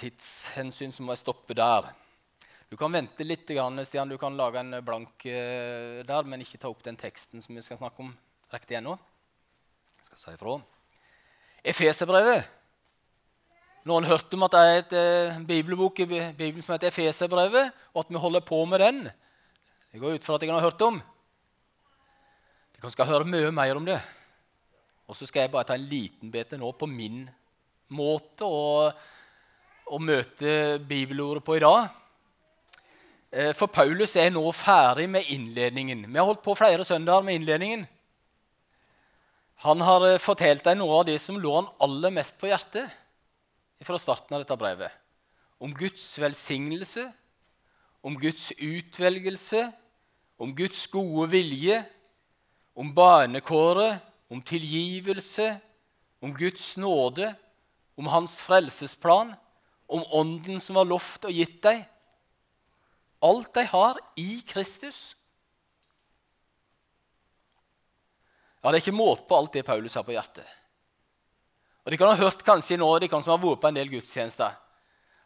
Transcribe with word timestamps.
tidshensyn 0.00 0.94
så 0.94 1.04
må 1.04 1.14
jeg 1.14 1.22
stoppe 1.22 1.56
der. 1.56 1.90
Du 2.70 2.76
kan 2.78 2.92
vente 2.94 3.26
litt, 3.26 3.48
Stian. 3.50 4.08
Du 4.08 4.16
kan 4.18 4.36
lage 4.38 4.60
en 4.62 4.76
blank 4.86 5.24
eh, 5.26 6.00
der, 6.06 6.26
men 6.28 6.44
ikke 6.44 6.60
ta 6.62 6.70
opp 6.70 6.84
den 6.86 6.98
teksten 6.98 7.42
som 7.42 7.56
vi 7.56 7.64
skal 7.66 7.80
snakke 7.80 8.04
om 8.04 8.12
riktig 8.52 8.78
ennå. 8.78 8.94
Jeg 9.98 10.06
skal 10.06 10.22
si 10.22 10.34
ifra. 10.38 10.56
Efeserbrevet. 11.72 12.56
Noen 13.88 14.06
hørte 14.06 14.36
om 14.36 14.44
at 14.44 14.54
det 14.54 14.60
er 14.60 14.78
et 14.78 14.94
eh, 15.00 15.40
bibelbok 15.48 16.02
i 16.04 16.08
Bibelen 16.10 16.62
som 16.62 16.76
heter 16.76 16.92
Efeserbrevet, 16.92 17.72
og 17.94 18.04
at 18.04 18.12
vi 18.12 18.22
holder 18.22 18.44
på 18.46 18.62
med 18.68 18.84
den. 18.84 19.02
Det 19.90 20.00
går 20.00 20.18
ut 20.18 20.26
fra 20.26 20.36
at 20.38 20.46
jeg 20.46 20.52
har 20.54 20.66
hørt 20.68 20.86
om. 20.86 21.00
Dere 22.76 22.92
skal 22.92 23.08
høre 23.08 23.28
mye 23.28 23.50
mer 23.52 23.76
om 23.76 23.88
det. 23.88 23.98
Og 25.10 25.16
så 25.18 25.26
skal 25.26 25.42
jeg 25.42 25.52
bare 25.52 25.66
ta 25.66 25.74
en 25.74 25.88
liten 25.90 26.30
bete 26.30 26.60
nå 26.60 26.70
på 26.78 26.86
min 26.86 27.24
måte 27.98 28.46
å, 28.46 28.92
å 29.90 29.98
møte 29.98 30.78
bibelordet 30.86 31.42
på 31.44 31.56
i 31.58 31.62
dag. 31.64 31.88
Eh, 33.30 33.50
for 33.58 33.70
Paulus 33.72 34.14
er 34.16 34.30
nå 34.32 34.44
ferdig 34.54 35.08
med 35.10 35.28
innledningen. 35.34 36.06
Vi 36.06 36.18
har 36.18 36.28
holdt 36.28 36.44
på 36.46 36.56
flere 36.58 36.86
søndager 36.86 37.26
med 37.26 37.40
innledningen. 37.40 37.84
Han 39.66 39.84
har 39.84 40.06
eh, 40.08 40.22
fortalt 40.22 40.64
deg 40.66 40.78
noe 40.78 41.02
av 41.02 41.06
det 41.10 41.18
som 41.22 41.38
lå 41.40 41.54
han 41.58 41.70
aller 41.82 42.14
mest 42.14 42.38
på 42.40 42.50
hjertet 42.50 42.88
fra 43.86 43.98
starten 44.00 44.36
av 44.36 44.44
dette 44.44 44.58
brevet. 44.60 44.92
Om 45.60 45.74
Guds 45.76 46.06
velsignelse, 46.20 47.10
om 48.00 48.14
Guds 48.16 48.50
utvelgelse, 48.56 49.66
om 50.40 50.54
Guds 50.56 50.86
gode 50.88 51.28
vilje 51.34 51.82
om 52.80 52.94
barnekåret, 52.94 53.98
om 54.28 54.42
tilgivelse, 54.42 55.58
om 56.20 56.32
Guds 56.36 56.76
nåde, 56.76 57.34
om 57.96 58.06
hans 58.06 58.38
frelsesplan, 58.40 59.34
om 59.90 60.04
Ånden 60.20 60.60
som 60.62 60.78
var 60.78 60.88
lovt 60.88 61.26
og 61.28 61.34
gitt 61.34 61.58
deg. 61.64 61.82
Alt 63.26 63.52
de 63.56 63.64
har 63.68 63.98
i 64.16 64.40
Kristus. 64.48 65.14
Ja, 68.60 68.70
Det 68.70 68.78
er 68.78 68.84
ikke 68.84 68.96
måte 68.96 69.26
på 69.28 69.36
alt 69.36 69.52
det 69.52 69.66
Paulus 69.66 69.94
har 69.94 70.04
på 70.04 70.12
hjertet. 70.12 70.46
Og 71.84 71.90
De 71.90 71.96
kan 71.96 72.12
ha 72.12 72.16
hørt 72.16 72.44
kanskje 72.44 72.76
nå, 72.76 72.98
de 72.98 73.08
kan 73.08 73.22
som 73.22 73.32
har 73.32 73.42
vært 73.42 73.60
på 73.60 73.68
en 73.68 73.78
del 73.78 73.88
gudstjenester, 73.88 74.52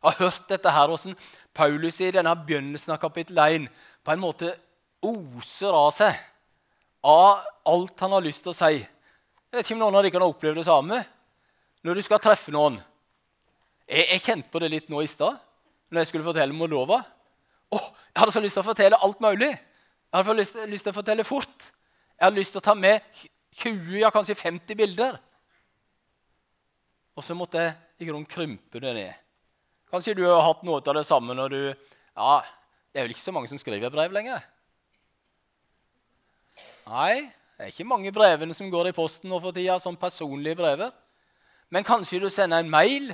har 0.05 0.19
hørt 0.19 0.49
dette 0.49 0.71
her, 0.71 0.87
hvordan 0.89 1.17
Paulus 1.55 2.01
i 2.01 2.13
denne 2.13 2.35
begynnelsen 2.37 2.93
av 2.93 3.01
kapittel 3.03 3.39
1 3.39 3.69
på 4.05 4.13
en 4.13 4.21
måte 4.21 4.53
oser 5.05 5.73
av 5.73 5.91
seg 5.97 6.15
av 7.05 7.45
alt 7.69 8.01
han 8.01 8.13
har 8.17 8.25
lyst 8.25 8.45
til 8.45 8.53
å 8.53 8.57
si. 8.57 8.81
Jeg 8.81 9.59
vet 9.59 9.67
ikke 9.67 9.77
om 9.77 9.83
noen 9.85 9.99
av 9.99 10.05
dere 10.05 10.21
har 10.21 10.29
opplevd 10.29 10.61
det 10.61 10.67
samme 10.69 11.01
når 11.85 11.99
du 11.99 12.03
skal 12.05 12.23
treffe 12.23 12.53
noen. 12.55 12.79
Jeg, 13.89 14.07
jeg 14.09 14.25
kjente 14.25 14.51
på 14.53 14.63
det 14.63 14.71
litt 14.73 14.91
nå 14.93 15.03
i 15.05 15.11
stad 15.11 15.37
når 15.93 16.03
jeg 16.03 16.11
skulle 16.11 16.27
fortelle 16.27 16.57
Moldova. 16.57 17.01
Oh, 17.75 17.87
jeg 18.11 18.23
hadde 18.23 18.35
så 18.35 18.43
lyst 18.43 18.59
til 18.59 18.65
å 18.65 18.67
fortelle 18.67 18.99
alt 19.07 19.21
mulig. 19.23 19.51
Jeg 19.51 20.17
hadde 20.17 20.37
lyst, 20.39 20.59
lyst 20.71 20.87
til 20.87 20.95
å 20.95 20.97
fortelle 20.97 21.27
fort. 21.27 21.69
Jeg 22.15 22.25
hadde 22.27 22.39
lyst 22.39 22.55
til 22.55 22.63
å 22.63 22.65
ta 22.65 22.75
med 22.79 23.03
20, 23.61 23.99
ja 24.03 24.11
kanskje 24.15 24.37
50 24.39 24.79
bilder. 24.79 25.19
Og 27.15 27.23
så 27.23 27.37
måtte 27.39 27.63
jeg 27.63 27.75
i 28.03 28.09
grunnen 28.09 28.29
krympe 28.29 28.83
det 28.83 28.95
ned. 28.97 29.23
Kanskje 29.91 30.17
du 30.19 30.25
har 30.27 30.43
hatt 30.43 30.65
noe 30.67 30.81
av 30.83 30.97
det 30.99 31.07
samme 31.07 31.37
når 31.37 31.55
du 31.55 31.61
Ja, 32.15 32.43
det 32.95 33.01
er 33.01 33.07
vel 33.07 33.15
ikke 33.15 33.27
så 33.27 33.35
mange 33.35 33.51
som 33.51 33.59
skriver 33.59 33.91
brev 33.91 34.13
lenger. 34.15 34.43
Nei, 36.87 37.27
det 37.57 37.65
er 37.65 37.73
ikke 37.73 37.87
mange 37.89 38.13
brevene 38.15 38.55
som 38.55 38.71
går 38.71 38.91
i 38.91 38.95
posten 38.95 39.31
nå 39.33 39.41
for 39.43 39.55
tida, 39.55 39.81
sånn 39.83 39.99
personlige 39.99 40.59
brever. 40.59 40.93
Men 41.75 41.87
kanskje 41.87 42.21
du 42.23 42.29
sender 42.31 42.63
en 42.63 42.71
mail. 42.71 43.11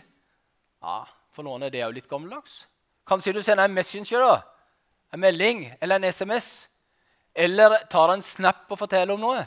Ja, 0.80 1.04
For 1.30 1.46
noen 1.46 1.62
er 1.62 1.70
det 1.70 1.82
jo 1.84 1.92
litt 1.94 2.08
gammeldags. 2.10 2.64
Kanskje 3.06 3.34
du 3.36 3.42
sender 3.42 3.68
en 3.68 3.74
messenger, 3.74 4.22
da. 4.22 4.40
en 5.12 5.20
melding 5.20 5.64
eller 5.80 6.00
en 6.00 6.10
SMS. 6.10 6.68
Eller 7.34 7.76
tar 7.90 8.12
en 8.14 8.22
snap 8.22 8.66
og 8.70 8.78
forteller 8.80 9.14
om 9.14 9.22
noe. 9.22 9.44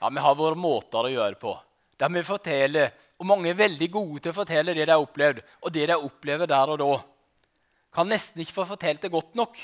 Ja, 0.00 0.08
Vi 0.10 0.18
har 0.24 0.34
våre 0.34 0.56
måter 0.58 1.06
å 1.06 1.12
gjøre 1.12 1.34
det 1.34 1.42
på. 1.42 1.52
Der 1.98 2.08
vi 2.08 2.22
forteller, 2.26 2.92
og 3.20 3.26
Mange 3.26 3.50
er 3.50 3.58
veldig 3.58 3.90
gode 3.92 4.22
til 4.22 4.32
å 4.32 4.38
fortelle 4.40 4.74
det 4.74 4.86
de 4.86 4.90
har 4.90 5.02
opplevd, 5.02 5.42
og 5.62 5.72
det 5.72 5.86
de 5.86 5.96
opplever 5.96 6.48
der 6.50 6.72
og 6.72 6.78
da. 6.80 6.94
Kan 7.94 8.08
nesten 8.08 8.42
ikke 8.42 8.56
få 8.56 8.64
fortalt 8.72 9.04
det 9.04 9.12
godt 9.12 9.36
nok. 9.38 9.60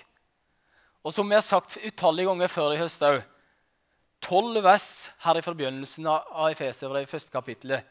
Og 1.03 1.15
som 1.15 1.29
vi 1.29 1.35
har 1.35 1.43
sagt 1.43 1.79
utallige 1.81 2.29
ganger 2.29 2.53
før 2.53 2.75
i 2.75 2.81
høst 2.83 3.03
òg 3.07 3.23
Tolv 4.21 4.59
vers 4.65 5.09
her 5.23 5.39
i 5.39 5.43
forbegynnelsen 5.47 6.07
av 6.11 6.49
Efeserbrevet, 6.51 7.07
første 7.07 7.31
kapittelet, 7.31 7.87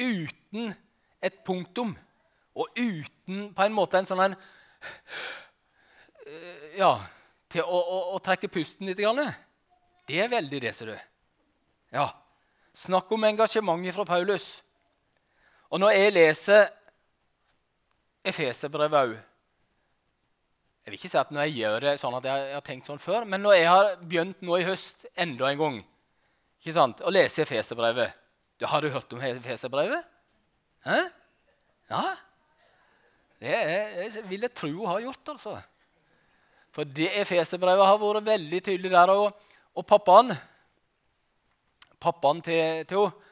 uten 0.00 0.72
et 1.22 1.44
punktum 1.46 1.94
og 2.56 2.66
uten 2.76 3.50
på 3.54 3.66
en 3.66 3.76
måte 3.76 4.00
en 4.00 4.08
sånn 4.08 4.24
en 4.28 4.36
eh, 6.26 6.78
Ja, 6.80 6.94
til 7.52 7.62
å, 7.64 7.78
å, 7.78 7.98
å 8.16 8.18
trekke 8.24 8.50
pusten 8.52 8.88
litt. 8.88 9.00
Det 10.06 10.18
er 10.20 10.28
veldig 10.32 10.60
det, 10.60 10.72
ser 10.76 10.92
du. 10.92 10.96
Ja. 11.94 12.10
Snakk 12.76 13.10
om 13.14 13.24
engasjementet 13.24 13.96
fra 13.96 14.04
Paulus. 14.08 14.48
Og 15.70 15.80
når 15.80 15.96
jeg 15.96 16.14
leser 16.16 16.68
Efeserbrevet 18.26 19.06
òg 19.06 19.16
jeg 20.86 20.92
vil 20.92 21.00
ikke 21.00 21.08
si 21.10 21.18
at 21.18 21.30
når 21.34 21.48
jeg 21.48 21.56
gjør 21.64 21.82
det 21.82 21.92
sånn 21.98 22.14
at 22.14 22.26
jeg, 22.28 22.42
har 22.54 22.62
tenkt 22.62 22.86
sånn 22.86 23.00
før, 23.02 23.24
men 23.26 23.42
når 23.42 23.56
jeg 23.56 23.66
har 23.66 23.88
begynt 24.06 24.44
nå 24.46 24.58
i 24.60 24.66
høst 24.68 25.02
enda 25.18 25.48
en 25.50 25.58
gang 25.58 25.78
ikke 26.60 26.74
sant, 26.76 27.02
å 27.02 27.10
lese 27.10 27.42
Efeserbrevet 27.42 28.14
du 28.62 28.66
hørt 28.94 29.16
om 29.16 29.24
Efeserbrevet? 29.26 30.06
Hæ? 30.84 30.98
Ja? 31.90 32.04
Det 33.40 33.54
er, 33.54 33.96
jeg 34.02 34.28
vil 34.28 34.44
jeg 34.46 34.54
tro 34.56 34.68
hun 34.68 34.90
har 34.90 35.00
gjort, 35.04 35.32
altså. 35.36 35.56
For 36.76 36.84
det 36.84 37.08
Efeserbrevet 37.22 37.88
har 37.88 38.00
vært 38.00 38.26
veldig 38.26 38.60
tydelig 38.64 38.92
der. 38.92 39.12
Og, 39.14 39.32
og 39.76 39.86
pappaen 39.88 40.34
pappaen 42.00 42.42
til, 42.44 42.84
til 42.88 43.06
henne 43.06 43.24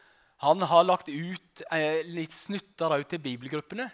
han 0.44 0.65
har 0.66 0.84
lagt 0.84 1.09
ut 1.09 1.62
eh, 1.72 2.03
litt 2.10 2.32
snutter 2.34 2.93
til 3.09 3.21
bibelgruppene 3.22 3.87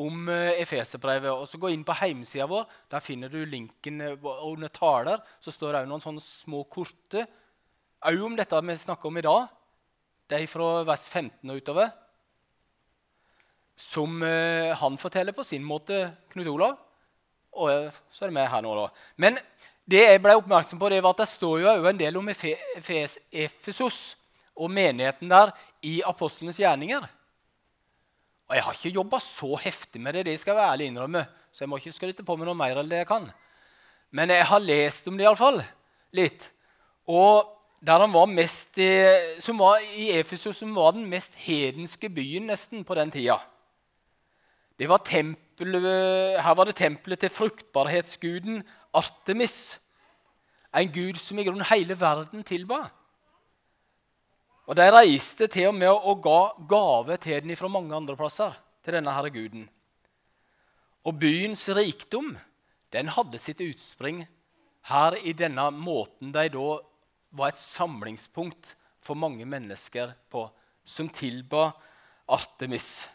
om 0.00 0.30
eh, 0.32 0.60
Efeserbrevet. 0.62 1.32
Og 1.32 1.48
så 1.50 1.58
Gå 1.60 1.72
inn 1.74 1.84
på 1.84 1.96
hjemmesida 1.98 2.46
vår. 2.48 2.64
Der 2.92 3.04
finner 3.04 3.32
du 3.32 3.42
linken 3.44 4.00
eh, 4.00 4.30
under 4.46 4.72
taler. 4.72 5.20
Så 5.42 5.52
står 5.52 5.74
det 5.74 5.82
òg 5.82 5.90
noen 5.90 6.04
sånne 6.04 6.24
små 6.24 6.62
korte 6.70 7.26
òg 8.06 8.22
om 8.22 8.36
dette 8.38 8.62
vi 8.62 8.78
snakker 8.80 9.10
om 9.10 9.20
i 9.20 9.26
dag. 9.26 9.48
Det 10.30 10.40
er 10.40 10.50
fra 10.50 10.70
vers 10.86 11.04
15 11.10 11.52
og 11.52 11.60
utover. 11.60 11.92
Som 13.76 14.22
eh, 14.24 14.72
han 14.76 14.96
forteller 15.00 15.36
på 15.36 15.44
sin 15.44 15.64
måte, 15.64 16.08
Knut 16.32 16.48
Olav. 16.48 16.76
Og 17.56 17.92
så 18.12 18.24
er 18.24 18.30
det 18.30 18.36
med 18.36 18.48
her 18.52 18.64
nå, 18.64 18.74
da. 18.76 18.88
Men 19.20 19.38
det 19.86 20.02
jeg 20.02 20.22
ble 20.22 20.36
oppmerksom 20.36 20.80
på, 20.80 20.90
det 20.90 21.02
var 21.04 21.14
at 21.14 21.22
det 21.22 21.28
står 21.30 21.60
jo 21.62 21.74
en 21.88 22.00
del 22.00 22.16
om 22.18 22.28
Efesos 22.32 24.00
og 24.56 24.72
menigheten 24.72 25.30
der 25.30 25.52
i 25.84 26.00
apostlenes 26.04 26.58
gjerninger. 26.60 27.04
Og 28.46 28.54
jeg 28.54 28.64
har 28.66 28.78
ikke 28.78 28.94
jobba 28.94 29.20
så 29.22 29.56
heftig 29.62 30.00
med 30.02 30.16
det, 30.16 30.26
det 30.28 30.38
skal 30.40 30.54
jeg 30.54 30.60
være 30.60 30.72
ærlig 30.74 30.90
innrømme. 30.90 31.24
Så 31.52 31.64
jeg 31.64 31.70
må 31.70 31.80
ikke 31.80 31.94
skryte 31.96 32.24
på 32.26 32.36
meg 32.36 32.48
noe 32.48 32.58
mer 32.58 32.80
enn 32.80 32.90
det 32.90 33.02
jeg 33.02 33.08
kan. 33.08 33.26
Men 34.14 34.30
jeg 34.30 34.46
har 34.46 34.62
lest 34.62 35.08
om 35.08 35.16
det 35.16 35.26
iallfall 35.26 35.60
litt. 36.14 36.48
Og 37.10 37.46
der 37.86 38.02
han 38.02 38.12
var 38.12 38.30
mest 38.30 38.78
i, 38.82 38.90
som 39.42 39.58
var 39.60 39.82
i 39.96 40.10
Efesus, 40.18 40.60
som 40.60 40.74
var 40.76 40.94
den 40.96 41.06
mest 41.10 41.36
hedenske 41.46 42.10
byen 42.12 42.48
nesten 42.50 42.84
på 42.86 42.96
den 42.98 43.12
tida. 43.14 43.38
Var 44.76 44.98
tempel, 45.08 45.78
her 46.36 46.54
var 46.54 46.68
det 46.68 46.76
tempelet 46.76 47.22
til 47.24 47.32
fruktbarhetsguden 47.32 48.60
Artemis. 48.92 49.78
En 50.76 50.92
gud 50.92 51.16
som 51.16 51.38
i 51.38 51.46
grunnen 51.46 51.64
hele 51.70 51.96
verden 51.96 52.44
tilba. 52.44 52.82
Og 54.66 54.76
De 54.76 54.90
reiste 54.90 55.46
til 55.46 55.70
og 55.70 55.78
med 55.78 55.94
og 55.94 56.22
ga 56.22 56.40
gave 56.68 57.16
til 57.16 57.42
den 57.42 57.56
fra 57.56 57.68
mange 57.68 57.94
andre 57.94 58.16
plasser. 58.16 58.52
til 58.86 58.94
denne 58.94 59.10
herre 59.10 59.32
guden. 59.34 59.64
Og 61.02 61.18
byens 61.18 61.64
rikdom 61.74 62.36
den 62.94 63.08
hadde 63.10 63.38
sitt 63.42 63.58
utspring 63.58 64.20
her 64.86 65.16
i 65.26 65.32
denne 65.34 65.64
måten 65.74 66.30
de 66.30 66.44
da 66.54 66.68
var 67.34 67.50
et 67.50 67.58
samlingspunkt 67.58 68.76
for 69.02 69.18
mange 69.18 69.42
mennesker 69.44 70.14
på, 70.30 70.46
som 70.84 71.08
tilba 71.10 71.72
Artemis. 72.30 73.08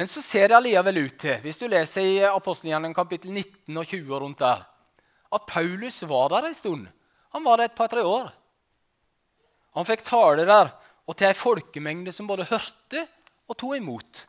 Men 0.00 0.08
så 0.08 0.22
ser 0.24 0.48
det 0.48 0.56
allikevel 0.56 0.96
ut 0.96 1.16
til, 1.20 1.34
hvis 1.44 1.58
du 1.60 1.66
leser 1.68 2.06
i 2.08 2.20
Apostelgjerningen 2.24 2.96
kapittel 2.96 3.34
19 3.34 3.76
og 3.76 3.84
20 3.84 4.20
rundt 4.22 4.38
der, 4.40 4.62
at 5.28 5.42
Paulus 5.44 5.98
var 6.08 6.30
der 6.32 6.46
en 6.48 6.56
stund. 6.56 6.86
Han 7.36 7.44
var 7.44 7.60
der 7.60 7.68
et 7.68 7.74
par-tre 7.76 8.00
år. 8.08 8.30
Han 9.76 9.84
fikk 9.84 10.06
tale 10.06 10.46
der, 10.48 10.70
og 11.04 11.18
til 11.20 11.28
ei 11.28 11.36
folkemengde 11.36 12.14
som 12.16 12.30
både 12.30 12.46
hørte 12.48 13.02
og 13.44 13.58
tok 13.60 13.76
imot. 13.76 14.22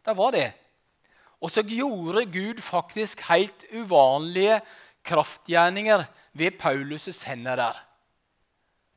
Det 0.00 0.16
var 0.16 0.32
det. 0.32 0.46
Og 1.44 1.52
så 1.52 1.60
gjorde 1.60 2.24
Gud 2.32 2.64
faktisk 2.64 3.20
helt 3.28 3.68
uvanlige 3.68 4.62
kraftgjerninger 5.04 6.06
ved 6.32 6.56
Paulus' 6.56 7.20
hender 7.28 7.60
der. 7.60 7.84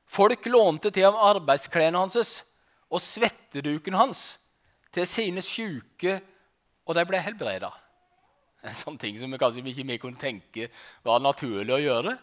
Folk 0.08 0.48
lånte 0.48 0.96
til 0.96 1.10
ham 1.10 1.20
arbeidsklærne 1.34 2.08
hans 2.08 2.40
og 2.88 3.04
svetteduken 3.04 4.00
hans 4.00 4.45
til 4.96 5.08
sine 5.10 5.44
syke, 5.44 6.20
og 6.86 6.96
de 6.96 7.04
ble 7.08 7.20
helbreda. 7.20 7.72
En 8.66 8.78
sånn 8.78 8.98
ting 8.98 9.18
som 9.20 9.32
vi 9.32 9.40
kanskje 9.42 9.64
ikke 9.66 9.90
vi 9.92 10.00
kunne 10.02 10.22
tenke 10.22 10.70
var 11.06 11.22
naturlig 11.22 11.76
å 11.76 11.82
gjøre. 11.82 12.16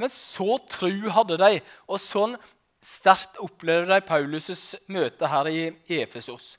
Men 0.00 0.10
så 0.12 0.56
tru 0.68 1.08
hadde 1.14 1.38
de, 1.40 1.60
og 1.86 2.00
sånn 2.00 2.36
sterkt 2.82 3.38
opplevde 3.40 3.94
de 3.94 4.04
Paulus' 4.04 4.74
møte 4.90 5.28
her 5.30 5.48
i 5.52 5.62
Efesos. 6.00 6.56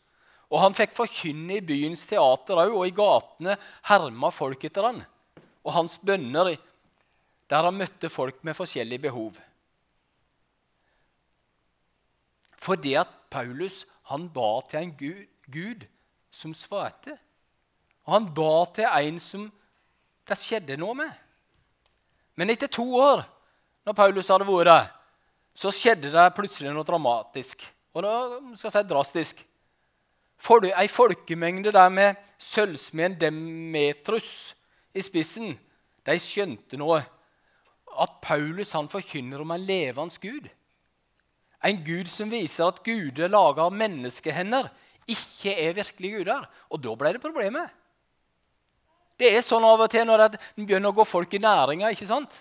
Og 0.53 0.61
han 0.61 0.75
fikk 0.77 0.93
forkynne 0.95 1.57
i 1.57 1.65
byens 1.65 2.05
teater 2.07 2.61
òg, 2.61 2.75
og 2.77 2.85
i 2.87 2.95
gatene 2.95 3.57
herma 3.89 4.29
folk 4.31 4.63
etter 4.63 4.87
han. 4.87 5.01
Og 5.65 5.73
hans 5.75 5.97
bønner, 5.99 6.53
der 7.49 7.67
han 7.67 7.77
møtte 7.77 8.09
folk 8.09 8.39
med 8.45 8.55
forskjellige 8.57 9.07
behov. 9.09 9.39
Fordi 12.63 12.95
at 13.01 13.11
Paulus 13.33 13.83
han 14.11 14.29
ba 14.31 14.61
til 14.69 14.83
en 14.83 14.95
Gud, 14.99 15.32
Gud 15.51 15.85
som 16.33 16.53
svarte. 16.55 17.15
Og 18.03 18.17
han 18.17 18.31
ba 18.35 18.65
til 18.75 18.87
en 18.89 19.19
som 19.21 19.45
det 20.27 20.39
skjedde 20.39 20.79
noe 20.79 20.95
med. 20.97 21.11
Men 22.39 22.49
etter 22.49 22.71
to 22.71 22.85
år, 22.97 23.23
når 23.85 23.97
Paulus 23.97 24.31
hadde 24.31 24.47
vært 24.47 24.69
der, 24.71 24.91
så 25.53 25.71
skjedde 25.73 26.11
det 26.13 26.29
plutselig 26.35 26.71
noe 26.73 26.87
dramatisk. 26.87 27.61
Og 27.93 28.05
da 28.05 28.13
skal 28.57 28.69
jeg 28.69 28.75
si 28.75 28.89
drastisk. 28.89 29.43
For 30.43 30.65
Ei 30.65 30.89
folkemengde 30.91 31.71
der 31.71 31.91
med 31.93 32.17
sølvsmeden 32.41 33.19
Demetrus 33.19 34.55
i 34.93 35.03
spissen, 35.05 35.53
de 36.03 36.17
skjønte 36.19 36.79
noe. 36.79 36.99
At 37.93 38.17
Paulus 38.25 38.73
han 38.73 38.89
forkynner 38.89 39.43
om 39.43 39.53
en 39.53 39.63
levende 39.67 40.17
Gud. 40.19 40.49
En 41.63 41.79
Gud 41.85 42.09
som 42.11 42.31
viser 42.31 42.65
at 42.65 42.81
guder 42.83 43.31
laga 43.31 43.69
av 43.69 43.77
menneskehender, 43.77 44.67
ikke 45.09 45.51
er 45.55 45.77
virkelige 45.77 46.17
guder. 46.19 46.41
Og 46.71 46.77
da 46.83 46.91
ble 46.99 47.09
det 47.15 47.23
problemet. 47.23 47.67
Det 49.19 49.27
er 49.29 49.41
sånn 49.45 49.65
av 49.67 49.81
og 49.85 49.91
til 49.91 50.05
når 50.09 50.17
det 50.23 50.39
begynner 50.55 50.89
å 50.89 50.97
gå 50.97 51.05
folk 51.05 51.31
i 51.37 51.43
næringa. 51.43 51.91
ikke 51.93 52.09
sant? 52.09 52.33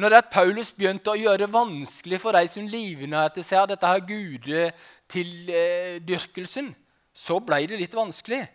Når 0.00 0.08
det 0.10 0.18
at 0.22 0.32
Paulus 0.32 0.70
begynte 0.72 1.12
å 1.12 1.20
gjøre 1.20 1.42
det 1.44 1.52
vanskelig 1.52 2.18
for 2.22 2.32
de 2.32 2.48
som 2.48 2.68
livnærte 2.68 3.42
seg 3.44 3.68
dette 3.68 3.86
her 3.86 4.00
gudetildyrkelsen, 4.08 6.74
så 7.12 7.40
ble 7.44 7.66
det 7.68 7.76
litt 7.82 7.94
vanskelig. 7.94 8.48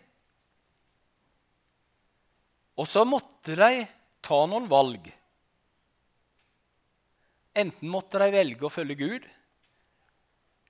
Og 2.76 2.86
så 2.90 3.04
måtte 3.08 3.56
de 3.56 3.86
ta 4.26 4.46
noen 4.50 4.68
valg. 4.68 5.06
Enten 7.56 7.88
måtte 7.88 8.20
de 8.20 8.28
velge 8.34 8.66
å 8.66 8.72
følge 8.72 8.96
Gud, 9.00 9.24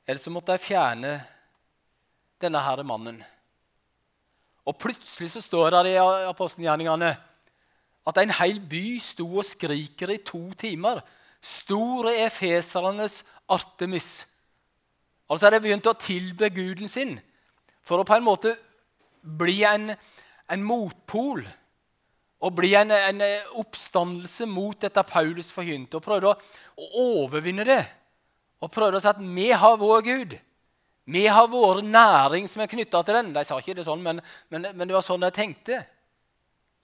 eller 0.06 0.20
så 0.22 0.30
måtte 0.30 0.54
de 0.54 0.62
fjerne 0.62 1.18
denne 2.42 2.62
herre 2.62 2.84
mannen. 2.86 3.20
Og 4.66 4.76
plutselig 4.80 5.30
så 5.32 5.42
står 5.44 5.78
det 5.78 5.94
i 5.94 6.00
apostelgjerningene 6.28 7.12
at 8.06 8.18
en 8.22 8.34
hel 8.38 8.58
by 8.62 8.98
sto 9.02 9.26
og 9.38 9.46
skriker 9.46 10.12
i 10.14 10.22
to 10.26 10.42
timer. 10.58 11.00
Store 11.42 12.14
er 12.18 12.34
fesernes 12.34 13.22
Artemis. 13.50 14.26
Altså 15.30 15.50
de 15.50 15.62
begynt 15.62 15.86
å 15.90 15.98
tilbe 15.98 16.50
guden 16.54 16.90
sin 16.90 17.16
for 17.86 18.02
å 18.02 18.06
på 18.06 18.16
en 18.16 18.26
måte 18.26 18.54
bli 19.22 19.60
en, 19.66 19.90
en 20.50 20.62
motpol 20.66 21.42
og 22.46 22.54
bli 22.54 22.74
en, 22.78 22.92
en, 22.92 23.22
oppstandelse 23.58 24.46
mot 24.50 24.78
dette 24.82 25.02
Paulus 25.08 25.48
forkynte. 25.54 25.98
Og 25.98 26.04
prøvde 26.04 26.30
å, 26.30 26.36
å, 26.76 27.06
overvinne 27.24 27.64
det. 27.66 27.80
Og 28.62 28.70
prøvde 28.72 29.00
å 29.00 29.02
si 29.02 29.10
at 29.10 29.22
vi 29.22 29.48
har 29.50 29.78
vår 29.80 30.04
Gud. 30.06 30.36
Vi 31.06 31.26
har 31.26 31.46
vår 31.48 31.84
næring 31.86 32.48
som 32.50 32.64
er 32.64 32.70
knytta 32.70 33.02
til 33.06 33.14
den. 33.14 33.28
De 33.34 33.44
sa 33.46 33.60
ikke 33.62 33.76
det 33.78 33.84
sånn, 33.86 34.02
men, 34.02 34.18
men, 34.50 34.64
men, 34.74 34.88
det 34.88 34.96
var 34.96 35.04
sånn 35.06 35.22
de 35.22 35.30
tenkte. 35.34 35.78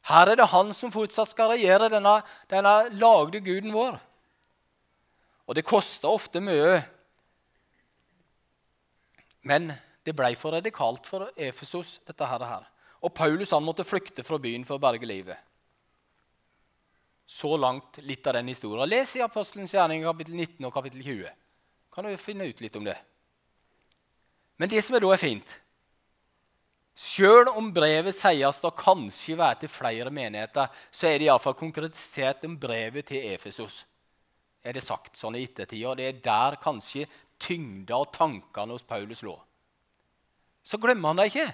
Her 0.06 0.30
er 0.30 0.38
det 0.38 0.46
han 0.52 0.70
som 0.74 0.94
fortsatt 0.94 1.32
skal 1.32 1.50
regjere 1.50 1.90
denne, 1.90 2.14
denne 2.50 2.74
lagde 3.02 3.42
guden 3.42 3.74
vår. 3.74 3.98
Og 5.50 5.58
det 5.58 5.66
kosta 5.66 6.10
ofte 6.10 6.42
mye. 6.42 6.78
Men 9.42 9.72
det 10.06 10.14
ble 10.14 10.32
for 10.38 10.54
radikalt 10.54 11.06
for 11.10 11.26
Efesos, 11.34 11.96
dette 12.06 12.30
her. 12.30 12.66
Og 13.02 13.14
Paulus 13.14 13.50
han 13.50 13.66
måtte 13.66 13.86
flykte 13.86 14.22
fra 14.22 14.38
byen 14.38 14.62
for 14.66 14.78
å 14.78 14.82
berge 14.82 15.06
livet. 15.06 15.38
Så 17.26 17.56
langt 17.58 17.98
litt 18.06 18.26
av 18.30 18.38
den 18.38 18.54
historien. 18.54 18.86
Les 18.86 19.18
i 19.18 19.22
Apostelens 19.24 19.74
gjerning 19.74 20.06
kapittel 20.06 20.38
19 20.38 20.66
og 20.68 20.74
kapittel 20.74 21.02
20. 21.02 21.40
Kan 21.92 22.06
du 22.06 22.14
finne 22.22 22.46
ut 22.46 22.62
litt 22.62 22.78
om 22.78 22.86
det. 22.86 23.00
Men 24.62 24.70
det 24.70 24.84
som 24.86 24.94
er 24.94 25.02
da 25.02 25.10
er 25.10 25.18
fint 25.18 25.58
Sjøl 27.02 27.48
om 27.56 27.70
brevet 27.74 28.14
sies 28.14 28.58
å 28.62 28.70
kanskje 28.76 29.34
være 29.40 29.62
til 29.62 29.70
flere 29.72 30.10
menigheter, 30.12 30.68
så 30.92 31.08
er 31.08 31.16
det 31.18 31.26
iallfall 31.30 31.56
konkretisert 31.56 32.44
om 32.44 32.58
brevet 32.60 33.08
til 33.08 33.24
Efesos. 33.32 33.78
Er 34.62 34.76
det 34.76 34.84
sagt 34.84 35.16
sånn 35.16 35.38
i 35.38 35.46
ettertid, 35.46 35.96
Det 35.96 36.06
er 36.06 36.20
der 36.20 36.58
kanskje 36.60 37.08
tyngda 37.40 37.96
og 37.96 38.12
tankene 38.12 38.76
hos 38.76 38.84
Paulus 38.86 39.22
lå. 39.24 39.34
Så 40.62 40.78
glemmer 40.78 41.08
han 41.08 41.16
det 41.16 41.30
ikke. 41.32 41.48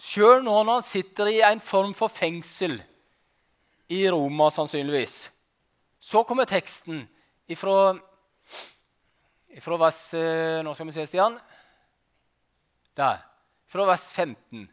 Sjøl 0.00 0.42
nå 0.42 0.56
når 0.64 0.80
han 0.80 0.86
sitter 0.88 1.30
i 1.30 1.42
en 1.44 1.60
form 1.60 1.94
for 1.94 2.08
fengsel 2.08 2.80
i 3.92 4.00
Roma, 4.10 4.48
sannsynligvis, 4.50 5.30
så 6.00 6.24
kommer 6.26 6.48
teksten 6.48 7.04
ifra, 7.48 7.94
ifra 9.54 9.78
vers 9.78 10.00
eh, 10.18 10.64
Nå 10.64 10.74
skal 10.74 10.90
vi 10.90 10.96
se, 10.96 11.06
Stian. 11.06 11.38
Der. 12.96 13.20
Fra 13.68 13.86
vers 13.88 14.08
15. 14.12 14.68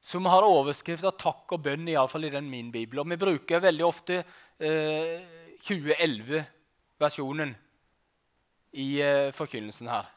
Som 0.00 0.26
har 0.26 0.46
overskrift 0.46 1.04
av 1.04 1.18
'takk 1.18 1.52
og 1.52 1.62
bønn', 1.64 1.88
iallfall 1.92 2.24
i 2.24 2.32
den 2.32 2.48
min 2.50 2.70
bibel. 2.72 3.02
Og 3.02 3.10
vi 3.10 3.20
bruker 3.20 3.60
veldig 3.60 3.84
ofte 3.84 4.22
eh, 4.58 5.20
2011-versjonen 5.60 7.52
i 8.72 8.88
eh, 9.04 9.32
forkynnelsen 9.36 9.90
her. 9.92 10.08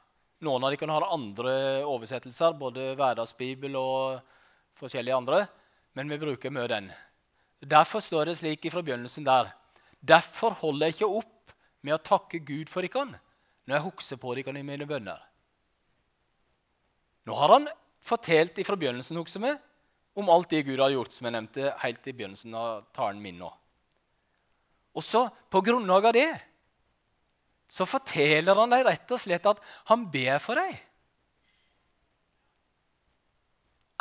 Noen 0.43 0.63
av 0.63 0.71
de 0.71 0.79
kan 0.79 0.91
ha 0.91 1.01
andre 1.11 1.83
oversettelser, 1.87 2.55
både 2.59 2.93
hverdagsbibel 2.95 3.75
og 3.79 4.23
forskjellige 4.79 5.17
andre. 5.17 5.43
Men 5.93 6.09
vi 6.09 6.21
bruker 6.21 6.51
mye 6.51 6.67
den. 6.71 6.89
Derfor 7.59 7.99
står 8.03 8.31
det 8.31 8.39
slik 8.39 8.71
fra 8.71 8.83
begynnelsen 8.83 9.27
der. 9.27 9.51
Derfor 9.99 10.55
holder 10.63 10.89
jeg 10.89 10.97
ikke 10.97 11.19
opp 11.19 11.53
med 11.83 11.95
å 11.95 12.03
takke 12.03 12.39
Gud 12.43 12.71
for 12.71 12.83
dere 12.83 13.19
når 13.63 13.77
jeg 13.77 13.85
husker 13.85 14.19
på 14.19 14.33
dere 14.35 14.59
i 14.59 14.65
mine 14.65 14.87
bønner. 14.87 15.21
Nå 17.27 17.35
har 17.39 17.55
han 17.55 17.67
fortalt 18.03 18.59
fra 18.67 18.77
begynnelsen 18.79 19.19
med, 19.41 19.59
om 20.13 20.29
alt 20.29 20.49
det 20.51 20.65
Gud 20.67 20.79
har 20.79 20.91
gjort, 20.93 21.13
som 21.13 21.25
jeg 21.25 21.35
nevnte 21.35 21.73
helt 21.81 22.07
i 22.07 22.13
begynnelsen 22.13 22.55
av 22.57 22.83
talen 22.93 23.21
min 23.23 23.39
nå. 23.39 23.49
Og 24.93 25.01
så, 25.01 25.25
på 25.49 25.61
grunnlag 25.65 26.05
av 26.05 26.13
det, 26.13 26.29
så 27.73 27.87
forteller 27.89 28.59
han 28.59 28.75
dem 28.75 28.83
rett 28.85 29.13
og 29.15 29.21
slett 29.21 29.47
at 29.49 29.61
han 29.89 30.05
ber 30.13 30.37
for 30.43 30.59
dem. 30.59 30.75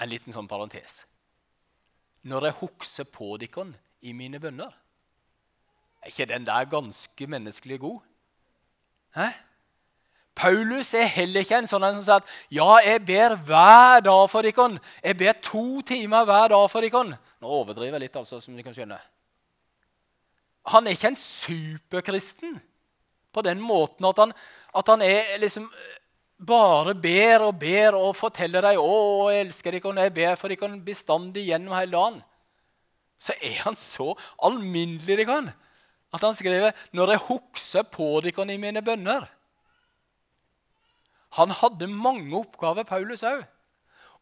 En 0.02 0.10
liten 0.10 0.34
sånn 0.34 0.50
parentes. 0.50 1.04
Når 2.28 2.48
jeg 2.48 2.58
husker 2.60 3.08
på 3.08 3.30
dere 3.40 3.70
i 4.02 4.12
mine 4.14 4.38
bønner 4.38 4.70
Er 6.02 6.10
ikke 6.10 6.26
den 6.26 6.44
der 6.46 6.66
ganske 6.66 7.26
menneskelig 7.30 7.78
god? 7.82 7.98
Hæ? 9.14 9.26
Paulus 10.34 10.94
er 10.96 11.10
heller 11.12 11.44
ikke 11.44 11.58
en 11.60 11.68
sånn 11.68 11.84
som 11.84 12.02
sier 12.06 12.20
at 12.22 12.30
ja, 12.52 12.68
jeg 12.84 13.02
ber 13.04 13.36
hver 13.46 14.04
dag 14.06 14.22
for 14.32 14.46
dere. 14.46 14.80
Jeg 15.04 15.18
ber 15.20 15.40
to 15.44 15.64
timer 15.86 16.26
hver 16.28 16.52
dag 16.54 16.68
for 16.72 16.84
dere. 16.84 17.18
Nå 17.42 17.56
overdriver 17.60 17.98
jeg 17.98 18.06
litt, 18.06 18.20
altså, 18.20 18.40
som 18.40 18.56
dere 18.56 18.66
kan 18.66 18.76
skjønne. 18.76 19.00
Han 20.72 20.86
er 20.86 20.96
ikke 20.96 21.10
en 21.10 21.18
superkristen 21.18 22.60
på 23.32 23.42
den 23.44 23.60
måten 23.64 24.06
at 24.06 24.20
han, 24.20 24.32
at 24.78 24.92
han 24.92 25.02
er 25.04 25.34
liksom 25.42 25.66
bare 26.42 26.94
ber 26.98 27.46
og 27.46 27.58
ber 27.60 27.96
og 27.98 28.16
forteller 28.18 28.64
dem 28.66 28.80
å, 28.82 29.30
jeg 29.30 29.46
elsker 29.46 29.76
dere, 29.76 29.90
og 29.90 30.00
jeg 30.02 30.14
ber 30.16 30.38
for 30.38 30.52
dere 30.52 30.78
bestandig 30.86 31.46
gjennom 31.50 31.76
hele 31.76 31.94
dagen. 31.94 32.22
Så 33.22 33.36
er 33.38 33.60
han 33.62 33.78
så 33.78 34.10
alminnelig 34.42 35.20
dere, 35.22 35.54
at 36.12 36.24
han 36.26 36.36
skriver 36.36 36.74
når 36.96 37.14
jeg 37.14 37.24
husker 37.28 37.86
på 37.90 38.08
dere 38.24 38.48
i 38.50 38.60
mine 38.60 38.82
bønner. 38.84 39.28
Han 41.38 41.52
hadde 41.56 41.88
mange 41.88 42.36
oppgaver, 42.36 42.84
Paulus 42.84 43.24
òg. 43.24 43.42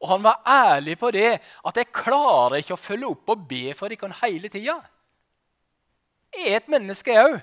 Og 0.00 0.08
han 0.08 0.22
var 0.24 0.40
ærlig 0.46 0.96
på 0.98 1.10
det, 1.10 1.40
at 1.40 1.76
'jeg 1.76 1.92
klarer 1.92 2.56
ikke 2.56 2.72
å 2.76 2.80
følge 2.80 3.10
opp 3.10 3.28
og 3.28 3.48
be 3.48 3.74
for 3.74 3.88
dere 3.88 4.14
hele 4.22 4.48
tida'. 4.48 4.80
Jeg 6.34 6.52
er 6.52 6.56
et 6.56 6.68
menneske, 6.68 7.12
jeg 7.12 7.24
òg. 7.24 7.42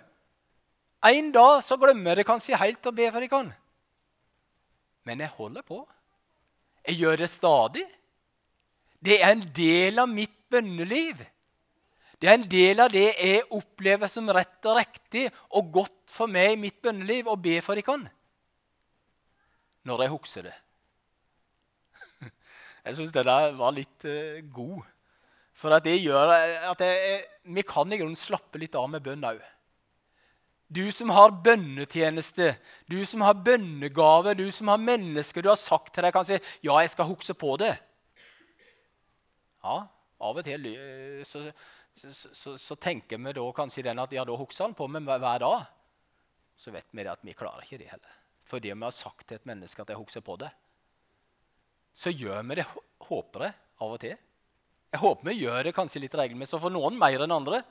En 1.06 1.32
dag 1.32 1.64
så 1.64 1.78
glemmer 1.78 2.16
jeg 2.16 2.26
kanskje 2.26 2.58
helt 2.58 2.88
å 2.88 2.96
be 2.96 3.12
for 3.12 3.20
dere. 3.20 3.56
Men 5.06 5.20
jeg 5.20 5.30
holder 5.30 5.62
på. 5.62 5.88
Jeg 6.88 6.96
gjør 6.96 7.16
det 7.18 7.30
stadig. 7.30 7.88
Det 9.04 9.22
er 9.22 9.32
en 9.32 9.52
del 9.56 10.00
av 10.00 10.10
mitt 10.10 10.50
bønneliv. 10.50 11.26
Det 12.22 12.30
er 12.30 12.34
en 12.34 12.50
del 12.50 12.80
av 12.80 12.90
det 12.90 13.14
jeg 13.14 13.44
opplever 13.52 14.08
som 14.08 14.30
rett 14.30 14.66
og 14.66 14.78
riktig 14.80 15.28
og 15.52 15.72
godt 15.72 16.10
for 16.10 16.28
meg 16.28 16.56
i 16.56 16.62
mitt 16.62 16.82
bønneliv 16.82 17.28
å 17.28 17.36
be 17.36 17.62
for 17.62 17.76
dere 17.76 18.10
når 19.88 20.06
jeg 20.06 20.14
husker 20.14 20.48
det. 20.50 20.56
Jeg 22.86 22.96
syns 22.98 23.16
den 23.16 23.28
der 23.28 23.56
var 23.58 23.76
litt 23.76 24.08
uh, 24.08 24.40
god. 24.54 24.86
For 25.58 25.74
det 25.82 25.96
gjør 25.98 26.30
at 26.70 26.82
jeg, 26.86 27.22
vi 27.50 27.64
kan 27.66 27.90
i 27.90 27.98
grunnen 27.98 28.20
slappe 28.20 28.60
litt 28.62 28.76
av 28.78 28.92
med 28.94 29.02
bønn 29.02 29.26
òg. 29.26 29.40
Du 30.68 30.84
som 30.92 31.10
har 31.16 31.32
bønnetjeneste, 31.32 32.52
du 32.92 33.00
som 33.08 33.24
har 33.26 33.40
bønnegave, 33.42 34.36
du 34.38 34.52
som 34.52 34.70
har 34.70 34.84
mennesker 34.84 35.42
du 35.42 35.50
har 35.50 35.58
sagt 35.58 35.94
til 35.96 36.04
deg 36.06 36.14
kanskje 36.14 36.42
'Ja, 36.62 36.78
jeg 36.84 36.92
skal 36.92 37.10
huske 37.10 37.34
på 37.34 37.56
det'. 37.58 37.80
Ja, 39.64 39.88
av 40.20 40.38
og 40.38 40.44
til 40.44 40.68
så, 41.26 41.52
så, 41.96 42.30
så, 42.34 42.58
så 42.58 42.76
tenker 42.76 43.18
vi 43.18 43.34
da 43.34 43.52
kanskje 43.52 43.84
den 43.84 44.00
at 44.00 44.14
ja, 44.14 44.24
da 44.24 44.36
husker 44.36 44.66
han 44.66 44.78
på 44.78 44.88
meg 44.88 45.08
hver 45.08 45.40
dag. 45.40 45.66
Så 46.58 46.72
vet 46.72 46.86
vi 46.92 47.04
det 47.04 47.12
at 47.12 47.24
vi 47.26 47.34
klarer 47.34 47.64
ikke 47.64 47.82
det 47.82 47.90
heller. 47.90 48.14
Fordi 48.48 48.72
vi 48.72 48.88
har 48.88 48.96
sagt 48.96 49.28
til 49.28 49.40
et 49.40 49.50
menneske 49.50 49.84
at 49.84 49.92
jeg 49.92 50.00
husker 50.00 50.24
på 50.24 50.40
det 50.42 50.54
så 51.98 52.14
gjør 52.14 52.44
vi 52.46 52.60
det, 52.60 52.66
håper 53.10 53.48
jeg, 53.48 53.54
av 53.82 53.94
og 53.96 54.02
til. 54.02 54.18
Jeg 54.94 55.02
håper 55.02 55.30
vi 55.32 55.40
gjør 55.42 55.64
det 55.66 55.74
kanskje 55.74 56.04
litt 56.04 56.16
regelmessig, 56.18 56.60
for 56.62 56.74
noen 56.74 56.98
mer 57.00 57.24
enn 57.26 57.34
andre. 57.34 57.62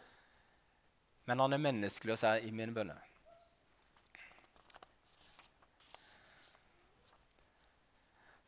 Men 1.30 1.42
han 1.44 1.54
er 1.54 1.62
menneskelig 1.62 2.16
og 2.16 2.18
sier 2.18 2.46
i 2.46 2.50
mine 2.54 2.74
bønner. 2.74 2.98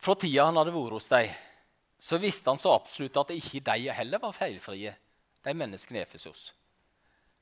Fra 0.03 0.17
tida 0.19 0.49
han 0.49 0.59
hadde 0.59 0.75
vært 0.75 0.97
hos 0.97 1.09
dem, 1.11 1.31
så 1.99 2.19
visste 2.23 2.51
han 2.51 2.59
så 2.59 2.75
absolutt 2.75 3.19
at 3.23 3.33
ikke 3.35 3.63
de 3.71 3.95
heller 3.95 4.23
var 4.23 4.35
feilfrie, 4.35 4.95
de 5.47 5.55
menneskene 5.55 6.01
i 6.01 6.03
Efesos. 6.03 6.53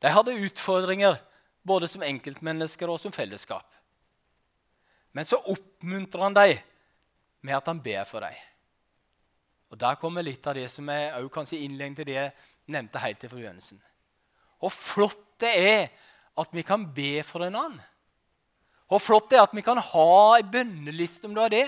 De 0.00 0.12
hadde 0.12 0.36
utfordringer 0.44 1.16
både 1.64 1.88
som 1.88 2.04
enkeltmennesker 2.04 2.92
og 2.92 3.00
som 3.00 3.16
fellesskap. 3.16 3.75
Men 5.16 5.24
så 5.24 5.38
oppmuntrer 5.48 6.26
han 6.26 6.36
dem 6.36 6.58
med 7.40 7.56
at 7.56 7.70
han 7.70 7.80
ber 7.80 8.04
for 8.04 8.20
deg. 8.26 8.36
Og 9.72 9.78
Der 9.80 9.96
kommer 10.00 10.24
litt 10.24 10.44
av 10.46 10.58
det 10.58 10.68
som 10.70 10.88
er 10.92 11.16
kanskje 11.32 11.62
innledning 11.64 11.96
til 11.96 12.10
det 12.10 12.18
jeg 12.18 12.34
nevnte 12.74 13.00
helt 13.00 13.22
til 13.22 13.32
begynnelsen. 13.32 13.80
Hvor 14.60 14.72
flott 14.72 15.24
det 15.40 15.52
er 15.56 15.82
at 16.36 16.52
vi 16.52 16.64
kan 16.66 16.84
be 16.92 17.22
for 17.24 17.46
en 17.46 17.56
annen. 17.56 17.80
Hvor 18.86 19.00
flott 19.02 19.30
det 19.32 19.38
er 19.40 19.46
at 19.48 19.56
vi 19.56 19.64
kan 19.66 19.80
ha 19.82 20.10
ei 20.36 20.44
bønneliste 20.46 21.26
om 21.26 21.34
du 21.34 21.40
har 21.42 21.52
det. 21.52 21.66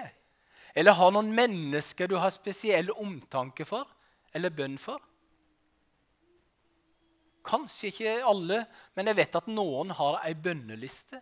Eller 0.76 0.94
ha 0.94 1.08
noen 1.10 1.32
mennesker 1.34 2.06
du 2.06 2.18
har 2.20 2.30
spesiell 2.30 2.92
omtanke 2.94 3.64
for 3.66 3.88
eller 4.36 4.52
bønn 4.54 4.76
for. 4.78 5.00
Kanskje 7.48 7.88
ikke 7.90 8.14
alle, 8.28 8.60
men 8.94 9.08
jeg 9.08 9.18
vet 9.18 9.40
at 9.40 9.48
noen 9.50 9.90
har 9.96 10.20
ei 10.20 10.34
bønneliste. 10.36 11.18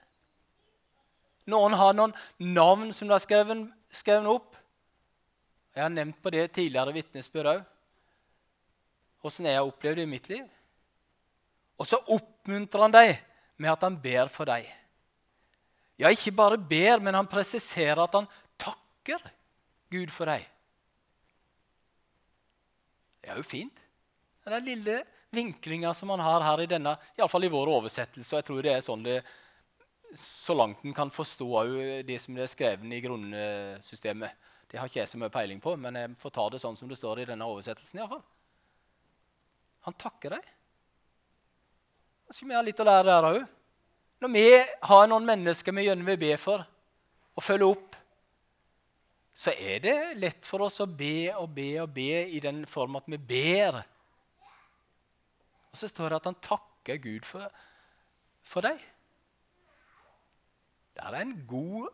Noen 1.50 1.76
har 1.78 1.94
noen 1.94 2.14
navn 2.42 2.92
som 2.94 3.08
de 3.08 3.14
har 3.14 3.22
skrevet 3.22 3.66
skrevet 3.94 4.28
opp. 4.30 4.56
Jeg 5.76 5.84
har 5.84 5.92
nevnt 5.92 6.18
på 6.22 6.32
det 6.32 6.46
tidligere 6.56 6.94
vitnesbyrd 6.96 7.50
òg. 7.52 7.62
Åssen 9.26 9.48
jeg 9.48 9.58
har 9.58 9.66
opplevd 9.66 10.00
det 10.00 10.06
i 10.06 10.10
mitt 10.10 10.28
liv. 10.30 10.44
Og 11.76 11.88
så 11.88 11.98
oppmuntrer 12.14 12.86
han 12.86 12.94
deg 12.94 13.12
med 13.60 13.72
at 13.72 13.84
han 13.84 13.96
ber 14.00 14.30
for 14.32 14.48
deg. 14.48 14.66
Ja, 16.00 16.10
ikke 16.12 16.34
bare 16.36 16.58
ber, 16.60 17.00
men 17.00 17.16
han 17.16 17.28
presiserer 17.28 18.02
at 18.04 18.16
han 18.16 18.28
takker 18.60 19.22
Gud 19.92 20.12
for 20.12 20.28
deg. 20.28 20.44
Det 23.20 23.32
er 23.32 23.40
jo 23.40 23.46
fint. 23.46 23.84
Den 24.46 24.64
lille 24.64 25.00
vinklinga 25.34 25.90
som 25.96 26.12
han 26.14 26.22
har 26.22 26.44
her 26.46 26.62
i 26.62 26.68
denne, 26.70 26.92
iallfall 27.18 27.44
i 27.44 27.52
vår 27.52 27.72
oversettelse. 27.80 28.30
og 28.32 28.38
jeg 28.38 28.46
tror 28.46 28.62
det 28.62 28.74
er 28.76 28.84
sånn 28.84 29.02
det 29.04 29.16
så 30.14 30.54
langt 30.54 30.84
en 30.84 30.94
kan 30.94 31.10
forstå 31.10 31.48
det 32.06 32.18
som 32.22 32.38
er 32.38 32.50
skrevet 32.50 32.92
i 32.92 33.00
grunnsystemet. 33.04 34.46
Det 34.66 34.80
har 34.80 34.90
ikke 34.90 35.00
jeg 35.00 35.10
så 35.10 35.18
mye 35.20 35.32
peiling 35.32 35.60
på, 35.62 35.76
men 35.78 35.98
jeg 35.98 36.14
får 36.20 36.34
ta 36.34 36.46
det 36.50 36.60
sånn 36.62 36.78
som 36.78 36.88
det 36.90 36.98
står 36.98 37.22
i 37.22 37.28
denne 37.28 37.46
oversettelsen. 37.46 38.00
I 38.02 38.08
fall. 38.10 38.24
Han 39.86 39.98
takker 40.00 40.34
deg. 40.34 40.48
Kanskje 42.26 42.48
vi 42.48 42.56
har 42.58 42.66
litt 42.66 42.82
å 42.82 42.86
lære 42.88 43.06
der 43.06 43.28
òg. 43.28 43.44
Når 44.24 44.32
vi 44.32 44.46
har 44.90 45.06
noen 45.10 45.28
mennesker 45.28 45.76
vi 45.76 45.84
gjerne 45.86 46.06
vil 46.08 46.18
be 46.18 46.32
for, 46.40 46.64
og 47.36 47.44
følge 47.44 47.68
opp, 47.68 47.96
så 49.36 49.52
er 49.52 49.82
det 49.84 49.96
lett 50.16 50.46
for 50.48 50.64
oss 50.64 50.80
å 50.80 50.88
be 50.88 51.28
og 51.36 51.50
be 51.54 51.68
og 51.82 51.92
be 51.94 52.24
i 52.32 52.40
den 52.40 52.62
form 52.66 52.96
at 52.96 53.06
vi 53.12 53.18
ber. 53.20 53.82
Og 55.68 55.76
så 55.76 55.90
står 55.92 56.14
det 56.14 56.20
at 56.22 56.28
han 56.30 56.38
takker 56.40 57.02
Gud 57.04 57.28
for, 57.28 57.44
for 58.40 58.64
deg. 58.64 58.80
Det 60.96 61.04
er 61.04 61.20
en 61.20 61.36
god 61.48 61.92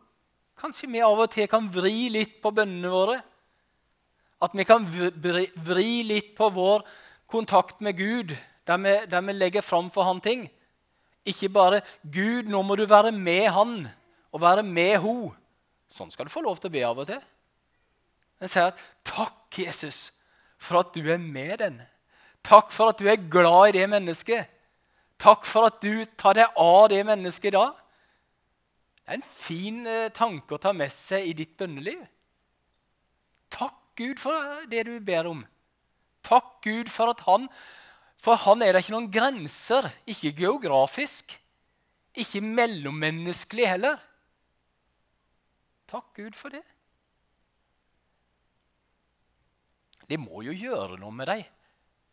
Kanskje 0.63 0.87
vi 0.87 1.01
av 1.03 1.19
og 1.19 1.31
til 1.33 1.47
kan 1.49 1.65
vri 1.73 2.07
litt 2.13 2.37
på 2.39 2.51
bønnene 2.55 2.91
våre. 2.93 3.15
At 4.45 4.53
vi 4.55 4.63
kan 4.69 4.85
vri 4.85 6.03
litt 6.07 6.29
på 6.37 6.47
vår 6.53 6.85
kontakt 7.27 7.81
med 7.83 7.97
Gud, 7.97 8.35
der 8.69 8.79
vi, 8.79 8.93
der 9.09 9.25
vi 9.25 9.35
legger 9.35 9.65
fram 9.65 9.89
for 9.91 10.07
Han 10.07 10.21
ting. 10.21 10.45
Ikke 11.25 11.49
bare 11.49 11.81
'Gud, 12.03 12.47
nå 12.47 12.61
må 12.61 12.75
du 12.75 12.85
være 12.85 13.11
med 13.11 13.49
Han 13.49 13.87
og 14.31 14.41
være 14.41 14.63
med 14.63 14.99
ho'. 15.01 15.33
Sånn 15.89 16.11
skal 16.11 16.29
du 16.29 16.31
få 16.31 16.45
lov 16.45 16.61
til 16.61 16.69
å 16.69 16.75
be 16.77 16.85
av 16.85 16.99
og 16.99 17.07
til. 17.07 17.21
Men 18.39 18.49
sier 18.49 18.71
at 18.71 18.79
'Takk, 19.03 19.57
Jesus, 19.57 20.11
for 20.57 20.79
at 20.79 20.93
du 20.93 21.01
er 21.11 21.17
med 21.17 21.59
den'. 21.59 21.81
Takk 22.43 22.71
for 22.71 22.89
at 22.89 22.99
du 22.99 23.07
er 23.07 23.15
glad 23.19 23.73
i 23.73 23.79
det 23.79 23.89
mennesket. 23.89 24.47
Takk 25.17 25.45
for 25.45 25.65
at 25.65 25.81
du 25.81 26.05
tar 26.17 26.35
deg 26.35 26.47
av 26.55 26.89
det 26.89 27.05
mennesket 27.05 27.51
i 27.51 27.57
dag. 27.57 27.82
Det 29.03 29.11
er 29.11 29.19
en 29.19 29.25
fin 29.27 29.79
eh, 29.89 30.09
tanke 30.15 30.55
å 30.55 30.61
ta 30.63 30.71
med 30.71 30.91
seg 30.93 31.27
i 31.27 31.35
ditt 31.35 31.57
bønneliv. 31.59 31.99
Takk 33.51 33.81
Gud 33.99 34.21
for 34.21 34.63
det 34.71 34.85
du 34.87 34.93
ber 35.03 35.27
om. 35.27 35.41
Takk 36.23 36.61
Gud 36.63 36.91
for 36.91 37.11
at 37.11 37.25
han 37.27 37.49
For 38.23 38.39
han 38.39 38.63
er 38.63 38.71
det 38.71 38.85
ikke 38.85 38.93
noen 38.95 39.11
grenser. 39.11 39.89
Ikke 40.07 40.31
geografisk. 40.37 41.35
Ikke 42.15 42.39
mellommenneskelig 42.39 43.65
heller. 43.67 43.97
Takk 45.91 46.13
Gud 46.15 46.37
for 46.39 46.55
det. 46.55 46.63
Det 50.07 50.19
må 50.21 50.45
jo 50.47 50.55
gjøre 50.55 50.95
noe 51.01 51.11
med 51.15 51.27
deg, 51.27 51.43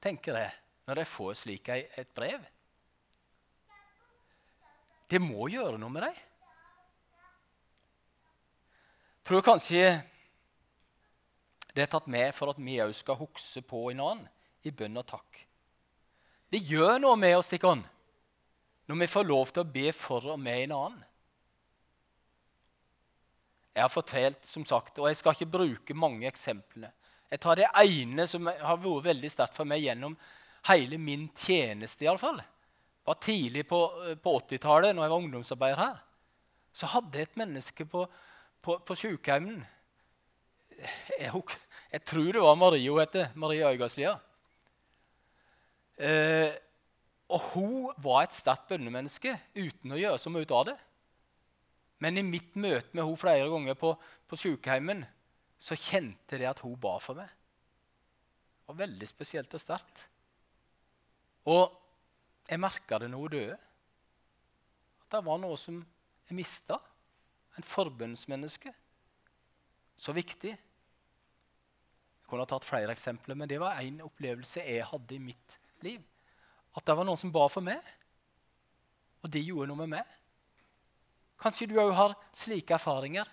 tenker 0.03 0.37
jeg, 0.39 0.51
når 0.89 1.03
jeg 1.03 1.11
får 1.11 1.39
slik 1.39 1.71
et 1.75 2.11
brev. 2.17 2.43
Det 5.11 5.23
må 5.23 5.47
gjøre 5.51 5.79
noe 5.79 5.95
med 5.95 6.07
deg 6.09 6.21
tror 9.27 9.45
kanskje 9.45 9.85
det 11.75 11.85
er 11.85 11.91
tatt 11.91 12.09
med 12.11 12.35
for 12.35 12.51
at 12.53 12.59
vi 12.61 12.81
òg 12.83 12.93
skal 12.97 13.19
huske 13.21 13.63
på 13.63 13.89
annen 13.93 14.25
i 14.67 14.73
bønn 14.75 14.99
og 15.01 15.07
takk. 15.09 15.45
Det 16.51 16.59
gjør 16.67 16.99
noe 16.99 17.17
med 17.21 17.37
oss 17.39 17.47
Stikkon, 17.47 17.85
når 18.91 18.99
vi 19.05 19.09
får 19.13 19.29
lov 19.29 19.53
til 19.55 19.63
å 19.63 19.71
be 19.71 19.93
for 19.95 20.33
og 20.33 20.41
med 20.43 20.65
en 20.65 20.77
annen. 20.77 21.05
Jeg 23.71 23.85
har 23.85 23.93
fortalt, 23.93 24.43
som 24.45 24.65
sagt, 24.67 24.99
og 24.99 25.07
jeg 25.07 25.21
skal 25.21 25.37
ikke 25.37 25.53
bruke 25.55 25.95
mange 25.95 26.27
eksemplene. 26.27 26.91
Jeg 27.31 27.39
tar 27.41 27.61
det 27.61 27.69
ene 27.79 28.27
som 28.27 28.49
har 28.51 28.81
vært 28.83 29.07
veldig 29.07 29.31
sterkt 29.31 29.55
for 29.55 29.69
meg 29.69 29.85
gjennom 29.85 30.17
hele 30.67 30.99
min 30.99 31.29
tjeneste. 31.39 32.05
i 32.05 32.09
alle 32.11 32.19
fall. 32.19 32.41
Var 33.07 33.21
Tidlig 33.23 33.63
på, 33.71 33.79
på 34.23 34.35
80-tallet, 34.41 34.95
når 34.95 35.07
jeg 35.07 35.13
var 35.13 35.23
ungdomsarbeider 35.23 35.81
her, 35.85 36.03
så 36.75 36.91
hadde 36.91 37.19
jeg 37.19 37.31
et 37.31 37.39
menneske 37.39 37.87
på 37.87 38.05
på, 38.61 38.79
på 38.85 38.97
sykehjemmet 38.99 39.63
jeg, 41.21 41.31
jeg, 41.93 42.03
tror 42.09 42.33
det 42.33 42.43
var 42.43 42.59
Marie 42.59 42.91
hun 42.91 43.01
heter. 43.03 43.33
Marie 43.37 43.67
Øygardslia. 43.69 44.15
Eh, 46.01 46.53
og 47.31 47.41
hun 47.53 47.91
var 48.03 48.25
et 48.25 48.35
sterkt 48.35 48.71
bønnemenneske 48.71 49.35
uten 49.59 49.93
å 49.95 50.01
gjøre 50.01 50.19
så 50.19 50.33
mye 50.33 50.47
ut 50.47 50.55
av 50.57 50.71
det. 50.71 50.77
Men 52.01 52.17
i 52.17 52.25
mitt 52.25 52.57
møte 52.57 52.97
med 52.97 53.05
hun 53.05 53.19
flere 53.21 53.49
ganger 53.53 53.77
på, 53.79 53.93
på 54.27 54.39
sykehjemmet 54.41 55.05
så 55.61 55.77
kjente 55.77 56.39
jeg 56.41 56.49
at 56.49 56.63
hun 56.65 56.79
ba 56.81 56.97
for 57.03 57.21
meg. 57.21 57.29
Det 57.29 58.73
var 58.73 58.81
veldig 58.87 59.09
spesielt 59.09 59.55
og 59.57 59.61
sterkt. 59.61 60.07
Og 61.51 61.67
jeg 62.49 62.63
merka 62.63 62.99
det 63.03 63.11
når 63.13 63.27
hun 63.27 63.35
døde. 63.35 63.59
At 65.05 65.13
det 65.13 65.27
var 65.27 65.41
noe 65.43 65.59
som 65.61 65.83
jeg 66.31 66.39
mista. 66.39 66.81
En 67.59 67.67
forbundsmenneske. 67.67 68.73
Så 70.01 70.15
viktig. 70.17 70.53
Jeg 70.55 72.29
kunne 72.31 72.45
ha 72.45 72.51
tatt 72.51 72.69
flere 72.69 72.95
eksempler, 72.95 73.37
men 73.37 73.51
det 73.51 73.59
var 73.61 73.81
en 73.83 74.05
opplevelse 74.07 74.63
jeg 74.63 74.87
hadde 74.87 75.17
i 75.17 75.23
mitt 75.23 75.59
liv. 75.85 76.01
At 76.77 76.87
det 76.87 76.97
var 76.97 77.09
noen 77.09 77.19
som 77.19 77.33
ba 77.35 77.49
for 77.51 77.65
meg, 77.67 77.81
og 79.21 79.33
det 79.35 79.43
gjorde 79.43 79.69
noe 79.73 79.83
med 79.83 79.97
meg. 79.97 80.17
Kanskje 81.41 81.69
du 81.69 81.77
òg 81.81 81.93
har 81.97 82.17
slike 82.37 82.77
erfaringer. 82.77 83.29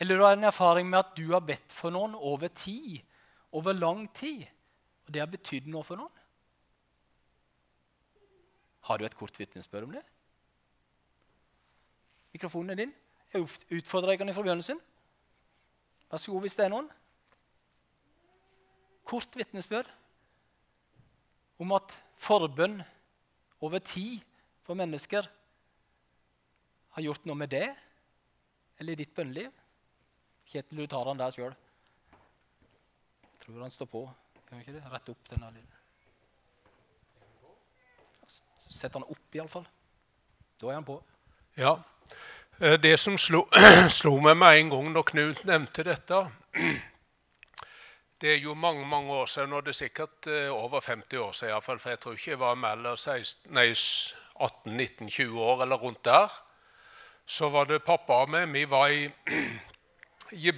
Eller 0.00 0.18
du 0.18 0.24
har 0.24 0.36
en 0.36 0.48
erfaring 0.48 0.88
med 0.90 1.00
at 1.00 1.14
du 1.16 1.30
har 1.30 1.44
bedt 1.44 1.72
for 1.72 1.94
noen 1.94 2.16
over 2.16 2.50
tid, 2.52 2.98
over 3.56 3.76
lang 3.76 4.04
tid, 4.16 4.44
og 5.06 5.14
det 5.14 5.22
har 5.22 5.30
betydd 5.32 5.68
noe 5.72 5.86
for 5.86 6.00
noen. 6.00 6.24
Har 8.86 8.98
du 8.98 9.06
et 9.06 9.16
kort 9.18 9.38
vitnesbyrd 9.38 9.88
om 9.88 9.96
det? 9.96 10.04
Mikrofonen 12.36 12.74
er 12.74 12.82
din. 12.82 12.92
Jeg 13.32 13.46
utfordrer 13.78 14.12
deg 14.12 14.34
fra 14.36 14.44
begynnelsen. 14.44 14.80
Vær 16.10 16.20
så 16.20 16.32
god 16.34 16.44
hvis 16.44 16.56
det 16.58 16.66
er 16.66 16.74
noen. 16.74 16.90
kort 19.06 19.36
vitnesbyrd 19.38 19.86
om 21.62 21.72
at 21.76 21.94
forbønn 22.18 22.80
over 23.62 23.78
tid 23.78 24.18
for 24.66 24.74
mennesker 24.74 25.28
har 26.96 27.06
gjort 27.06 27.24
noe 27.24 27.38
med 27.38 27.54
det 27.54 27.68
eller 28.80 28.92
i 28.92 29.00
ditt 29.00 29.14
bønneliv? 29.14 29.54
Kjetil, 30.50 30.82
du 30.82 30.90
tar 30.90 31.06
den 31.06 31.22
der 31.22 31.32
sjøl. 31.32 31.54
Tror 33.46 33.62
han 33.62 33.70
står 33.70 33.92
på. 33.94 34.04
Kan 34.48 34.60
ikke 34.60 34.74
det? 34.76 34.84
Rett 34.90 35.08
opp 35.14 35.30
denne 35.30 35.54
lille. 35.54 35.82
Sett 38.66 38.92
den 38.92 39.06
opp, 39.06 39.28
iallfall. 39.32 39.68
Da 40.60 40.72
er 40.72 40.82
han 40.82 40.86
på. 40.86 41.00
Ja. 41.56 41.78
Eh, 42.60 42.72
det 42.72 42.96
som 42.96 43.18
slo, 43.18 43.48
slo 43.98 44.14
meg 44.24 44.36
med 44.40 44.58
en 44.58 44.70
gang 44.72 44.86
når 44.94 45.02
Knut 45.10 45.42
nevnte 45.44 45.82
dette 45.84 46.22
Det 48.20 48.30
er 48.32 48.38
jo 48.40 48.54
mange 48.56 48.86
mange 48.88 49.12
år 49.12 49.26
siden, 49.28 49.52
og 49.52 49.66
det 49.66 49.74
er 49.74 49.76
sikkert 49.76 50.26
eh, 50.26 50.48
over 50.48 50.80
50 50.80 51.18
år 51.20 51.32
siden, 51.32 51.52
iallfall, 51.52 51.78
for 51.78 51.90
jeg 51.90 52.00
tror 52.00 52.12
ikke 52.16 52.30
jeg 52.30 52.40
var 52.40 52.54
mellom 52.54 52.96
18-19-20 52.96 55.36
år 55.36 55.62
eller 55.62 55.76
rundt 55.76 56.04
der. 56.04 56.32
Så 57.26 57.48
var 57.48 57.64
det 57.64 57.84
pappa 57.84 58.12
og 58.24 58.30
meg. 58.30 58.52
Vi 58.52 58.70
var 58.70 58.88
i, 58.88 59.10
i 60.48 60.50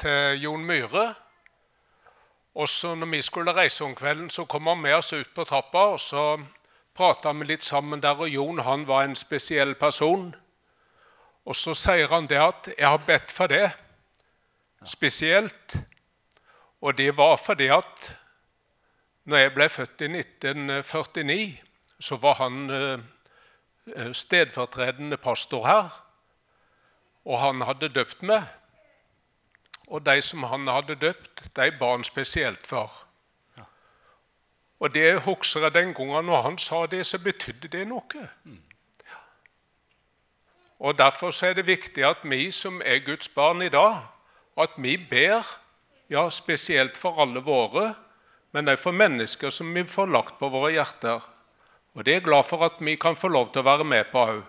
til 0.00 0.42
Jon 0.42 0.64
Myhre. 0.64 1.14
Og 2.54 2.68
så 2.68 2.94
når 2.94 3.06
vi 3.06 3.22
skulle 3.22 3.56
reise 3.56 3.84
om 3.84 3.94
kvelden, 3.94 4.30
så 4.30 4.44
kom 4.44 4.66
han 4.66 4.80
med 4.80 4.94
oss 4.94 5.12
ut 5.12 5.34
på 5.34 5.44
trappa. 5.44 5.78
og 5.78 6.00
så 6.00 6.38
prata 6.94 7.32
vi 7.32 7.44
litt 7.44 7.64
sammen 7.64 8.02
der, 8.02 8.20
og 8.20 8.28
Jon 8.28 8.58
han 8.58 8.86
var 8.86 9.04
en 9.04 9.16
spesiell 9.16 9.74
person. 9.74 10.34
Og 11.50 11.56
så 11.58 11.74
sier 11.74 12.06
han 12.12 12.28
det 12.30 12.38
at 12.38 12.68
'jeg 12.78 12.88
har 12.88 13.06
bedt 13.06 13.30
for 13.30 13.46
det 13.46 13.72
spesielt'. 14.86 15.78
Og 16.80 16.98
det 16.98 17.16
var 17.16 17.36
fordi 17.36 17.66
at 17.66 18.16
når 19.24 19.36
jeg 19.36 19.54
ble 19.54 19.68
født 19.68 20.00
i 20.00 20.08
1949, 20.08 21.60
så 22.00 22.16
var 22.16 22.34
han 22.34 22.70
eh, 22.70 24.12
stedfortredende 24.12 25.16
pastor 25.16 25.66
her. 25.66 26.06
Og 27.24 27.40
han 27.40 27.60
hadde 27.60 27.88
døpt 27.88 28.22
meg. 28.22 28.46
Og 29.86 30.06
de 30.06 30.22
som 30.22 30.42
han 30.42 30.68
hadde 30.68 30.94
døpt, 30.94 31.56
de 31.56 31.70
ba 31.78 31.90
han 31.90 32.04
spesielt 32.04 32.66
for. 32.66 33.06
Og 34.80 34.94
det 34.94 35.20
husker 35.20 35.60
jeg 35.60 35.74
den 35.74 35.94
gangen 35.94 36.24
når 36.24 36.42
han 36.42 36.58
sa 36.58 36.86
det, 36.86 37.06
så 37.06 37.18
betydde 37.18 37.68
det 37.68 37.86
noe. 37.88 38.28
Og 40.80 40.98
Derfor 40.98 41.44
er 41.44 41.52
det 41.52 41.66
viktig 41.66 42.04
at 42.04 42.22
vi 42.24 42.50
som 42.50 42.80
er 42.84 43.04
Guds 43.04 43.28
barn 43.28 43.62
i 43.62 43.68
dag, 43.68 44.00
at 44.56 44.70
vi 44.76 44.96
ber 44.96 45.44
ja, 46.10 46.30
spesielt 46.30 46.96
for 46.96 47.20
alle 47.22 47.40
våre, 47.40 47.94
men 48.52 48.68
også 48.68 48.82
for 48.82 48.90
mennesker 48.96 49.50
som 49.50 49.74
vi 49.74 49.84
får 49.84 50.06
lagt 50.06 50.38
på 50.38 50.48
våre 50.48 50.72
hjerter. 50.72 51.20
Og 51.94 52.04
Det 52.04 52.12
er 52.12 52.16
jeg 52.20 52.24
glad 52.24 52.44
for 52.44 52.64
at 52.64 52.80
vi 52.80 52.94
kan 52.94 53.16
få 53.16 53.28
lov 53.28 53.52
til 53.52 53.60
å 53.60 53.68
være 53.68 53.84
med 53.84 54.04
på 54.12 54.24
òg. 54.24 54.42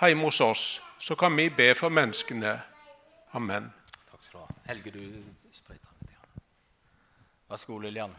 Hjemme 0.00 0.28
hos 0.28 0.40
oss 0.40 0.80
så 0.98 1.14
kan 1.14 1.36
vi 1.36 1.48
be 1.50 1.74
for 1.74 1.88
menneskene. 1.88 2.60
Amen. 3.34 3.72
Takk 4.10 4.22
skal 4.22 4.40
du 4.40 4.44
ha. 4.44 4.54
Helge, 4.68 4.90
du 4.94 5.02
sprøyter 5.52 5.90
litt. 6.00 6.14
Vær 7.48 7.56
så 7.56 7.66
god, 7.66 7.82
Lillian. 7.82 8.14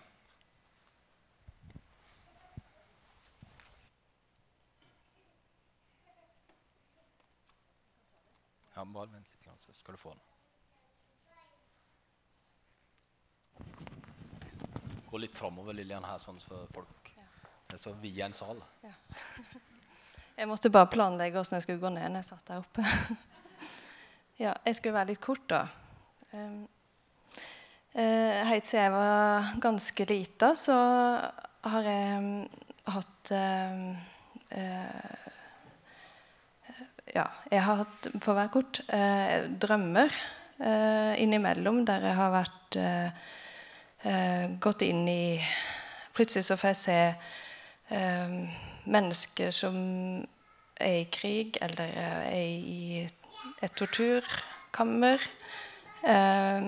Ja, 8.79 8.86
bare 8.86 9.09
vent 9.12 9.27
litt, 9.27 9.48
så 9.59 9.74
skal 9.75 9.93
du 9.93 10.00
få 10.00 10.13
den. 10.15 10.21
Gå 15.10 15.19
litt 15.19 15.36
framover, 15.36 15.75
Lillian, 15.75 16.06
her, 16.08 16.15
sånn 16.23 16.39
så 16.39 16.62
folk 16.71 17.10
er 17.67 17.82
så 17.82 17.91
vid 17.99 18.21
en 18.23 18.36
sal. 18.38 18.62
Ja. 18.86 18.93
Jeg 20.39 20.47
måtte 20.47 20.71
bare 20.71 20.88
planlegge 20.93 21.36
hvordan 21.36 21.58
jeg 21.58 21.65
skulle 21.65 21.82
gå 21.82 21.89
ned 21.91 22.08
når 22.08 22.21
jeg 22.21 22.27
satt 22.30 22.47
der 22.47 22.62
oppe. 22.62 22.84
ja, 24.45 24.54
jeg 24.63 24.77
skulle 24.77 24.95
være 24.95 25.10
litt 25.10 25.19
kort, 25.19 25.43
da. 25.51 25.60
Um, 26.32 26.62
uh, 27.97 28.39
helt 28.47 28.69
siden 28.69 28.86
jeg 28.86 28.93
var 28.93 29.49
ganske 29.60 30.06
lita, 30.08 30.54
så 30.56 30.77
har 31.73 31.89
jeg 31.91 32.21
um, 32.23 32.30
hatt 32.95 33.34
um, 33.36 33.84
uh, 34.56 35.29
ja, 37.15 37.26
jeg 37.50 37.63
har 37.65 37.82
hatt 37.84 38.10
på 38.22 38.34
hver 38.38 38.50
kort 38.54 38.82
eh, 38.93 39.48
drømmer 39.62 40.13
eh, 40.62 41.13
innimellom 41.24 41.82
der 41.88 42.06
jeg 42.06 42.17
har 42.19 42.34
vært 42.34 42.78
eh, 42.78 43.30
eh, 44.06 44.45
gått 44.62 44.86
inn 44.86 45.06
i 45.10 45.24
Plutselig 46.19 46.50
så 46.50 46.58
får 46.60 46.74
jeg 46.74 46.78
se 46.80 46.95
eh, 47.95 48.32
mennesker 48.91 49.54
som 49.56 49.76
er 50.76 50.95
i 50.98 51.06
krig, 51.13 51.56
eller 51.63 51.93
er 51.95 52.58
i 52.60 53.06
et 53.63 53.76
torturkammer. 53.78 55.24
Eh, 56.04 56.67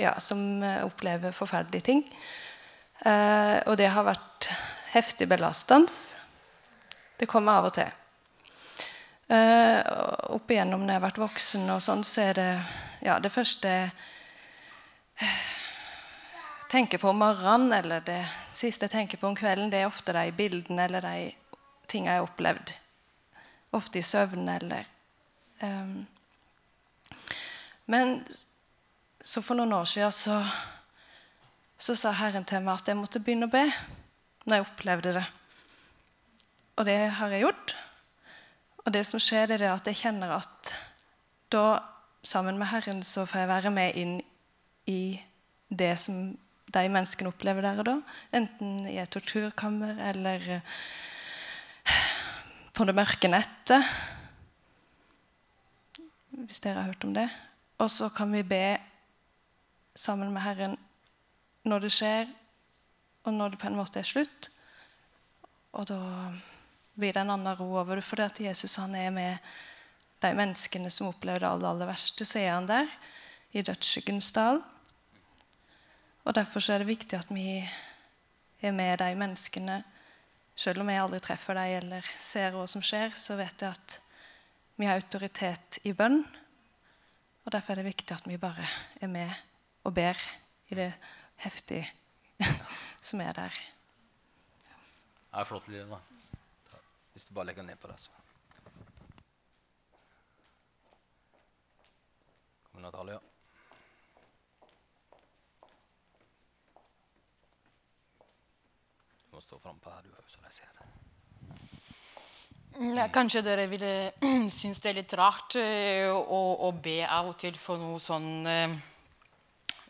ja, 0.00 0.14
som 0.24 0.64
opplever 0.86 1.34
forferdelige 1.36 1.86
ting. 1.90 2.00
og 3.04 3.76
det 3.76 3.90
har 3.92 4.06
vært 4.06 4.48
heftig 4.94 5.28
belastende. 5.28 5.92
Det 7.20 7.28
kommer 7.28 7.60
av 7.60 7.68
og 7.68 7.76
til. 7.76 8.03
Uh, 9.24 9.80
opp 10.36 10.50
igjennom 10.52 10.82
når 10.84 10.92
jeg 10.92 11.00
har 11.00 11.06
vært 11.06 11.22
voksen, 11.22 11.68
og 11.72 11.80
sånn, 11.80 12.04
så 12.04 12.26
er 12.28 12.34
det 12.36 12.50
ja, 13.04 13.18
det 13.20 13.32
første 13.32 13.70
jeg 13.72 15.28
tenker 16.74 16.98
på 16.98 17.08
om 17.08 17.22
morgenen, 17.22 17.72
eller 17.72 18.02
det 18.04 18.20
siste 18.52 18.88
jeg 18.88 18.94
tenker 18.94 19.20
på 19.20 19.30
om 19.30 19.36
kvelden, 19.38 19.70
det 19.72 19.80
er 19.80 19.88
ofte 19.88 20.12
de 20.12 20.26
bildene 20.34 20.88
eller 20.88 21.04
de 21.04 21.30
tingene 21.88 22.16
jeg 22.16 22.20
har 22.20 22.28
opplevd. 22.28 22.72
Ofte 23.74 24.00
i 24.00 24.06
søvn 24.06 24.48
eller 24.48 24.88
um, 25.62 26.06
Men 27.86 28.16
så 29.24 29.42
for 29.42 29.56
noen 29.58 29.72
år 29.76 29.86
siden 29.88 30.12
så, 30.12 30.38
så 31.78 31.96
sa 31.96 32.12
Herren 32.16 32.44
til 32.48 32.64
meg 32.64 32.80
at 32.80 32.88
jeg 32.88 32.98
måtte 32.98 33.22
begynne 33.24 33.48
å 33.48 33.52
be 33.52 33.64
når 34.44 34.56
jeg 34.56 34.66
opplevde 34.66 35.14
det. 35.16 35.24
Og 36.76 36.88
det 36.88 36.98
har 37.18 37.32
jeg 37.32 37.44
gjort. 37.46 37.74
Og 38.84 38.92
det 38.92 39.04
som 39.08 39.20
skjer, 39.22 39.54
er 39.54 39.66
at 39.72 39.86
jeg 39.88 40.02
kjenner 40.02 40.36
at 40.36 40.72
da, 41.52 41.80
sammen 42.24 42.58
med 42.60 42.68
Herren, 42.68 43.02
så 43.02 43.24
får 43.28 43.44
jeg 43.44 43.52
være 43.52 43.72
med 43.72 44.00
inn 44.00 44.16
i 44.90 45.16
det 45.68 45.94
som 46.00 46.34
de 46.74 46.82
menneskene 46.90 47.30
opplever 47.30 47.64
der 47.64 47.80
og 47.80 47.88
da. 47.88 47.94
Enten 48.36 48.88
i 48.90 48.98
et 49.00 49.12
torturkammer 49.12 50.00
eller 50.10 50.48
eh, 50.58 52.08
på 52.74 52.84
det 52.84 52.96
mørke 52.96 53.30
nettet. 53.30 53.86
Hvis 56.34 56.60
dere 56.60 56.82
har 56.82 56.90
hørt 56.92 57.04
om 57.06 57.14
det. 57.16 57.28
Og 57.78 57.90
så 57.90 58.10
kan 58.12 58.32
vi 58.32 58.42
be 58.42 58.76
sammen 59.96 60.32
med 60.34 60.42
Herren 60.42 60.76
når 61.64 61.86
det 61.86 61.92
skjer, 61.94 62.26
og 63.24 63.32
når 63.32 63.54
det 63.54 63.58
på 63.62 63.70
en 63.70 63.78
måte 63.78 64.00
er 64.00 64.08
slutt. 64.08 64.50
Og 65.72 65.88
da 65.88 66.00
blir 66.94 67.12
det 67.12 67.22
en 67.24 67.32
annen 67.34 67.56
ro 67.58 67.70
over 67.80 67.98
det. 67.98 68.06
Fordi 68.06 68.22
at 68.26 68.40
Jesus 68.40 68.76
han 68.80 68.94
er 68.94 69.10
med 69.14 69.54
de 70.22 70.30
menneskene 70.34 70.90
som 70.90 71.10
opplever 71.10 71.44
det 71.44 71.50
aller, 71.50 71.68
aller 71.68 71.90
verste. 71.90 72.26
Så 72.26 72.40
er 72.40 72.54
han 72.54 72.68
der 72.70 72.88
i 73.52 73.62
dødsskyggens 73.62 74.32
dal. 74.34 74.62
Og 76.24 76.34
Derfor 76.34 76.64
er 76.72 76.80
det 76.80 76.88
viktig 76.88 77.18
at 77.18 77.30
vi 77.30 77.60
er 78.62 78.72
med 78.72 78.98
de 78.98 79.10
menneskene. 79.14 79.82
Selv 80.56 80.80
om 80.80 80.88
jeg 80.90 81.02
aldri 81.02 81.20
treffer 81.20 81.58
dem 81.58 81.74
eller 81.82 82.06
ser 82.20 82.54
hva 82.54 82.64
som 82.70 82.82
skjer, 82.82 83.12
så 83.18 83.36
vet 83.36 83.60
jeg 83.60 83.74
at 83.74 83.98
vi 84.78 84.86
har 84.86 84.98
autoritet 84.98 85.80
i 85.84 85.92
bønn. 85.92 86.22
Og 87.44 87.52
Derfor 87.52 87.74
er 87.74 87.82
det 87.82 87.90
viktig 87.90 88.14
at 88.16 88.26
vi 88.28 88.40
bare 88.40 88.66
er 89.02 89.10
med 89.10 89.30
og 89.84 89.94
ber 89.94 90.18
i 90.70 90.78
det 90.78 90.92
heftige 91.44 91.90
som 93.08 93.20
er 93.20 93.36
der. 93.36 93.60
Det 95.34 95.42
er 95.42 95.44
flott, 95.44 95.68
Lina. 95.68 95.98
Hvis 97.14 97.28
du 97.28 97.34
bare 97.34 97.46
legger 97.46 97.62
ned 97.62 97.78
på 97.78 97.86
det. 97.86 97.94
så. 98.00 98.10
Kom 102.72 102.82
Natalia. 102.82 103.20
Du 109.22 109.36
må 109.36 109.44
stå 109.46 109.60
frampå 109.62 109.94
her, 109.94 110.02
du 110.02 110.10
òg, 110.10 110.26
så 110.26 110.42
jeg 110.42 110.58
ser 110.58 110.74
det. 110.74 110.90
Ja, 112.98 113.06
kanskje 113.14 113.46
dere 113.46 113.70
ville 113.70 113.94
synes 114.58 114.82
det 114.82 114.90
er 114.90 114.98
litt 114.98 115.14
rart 115.14 115.54
uh, 115.54 116.10
å, 116.18 116.44
å, 116.66 116.74
be 116.74 116.98
av 117.06 117.30
og 117.30 117.38
til 117.38 117.54
for 117.62 117.78
noe 117.78 118.02
sånn 118.02 118.30
uh, 118.42 118.74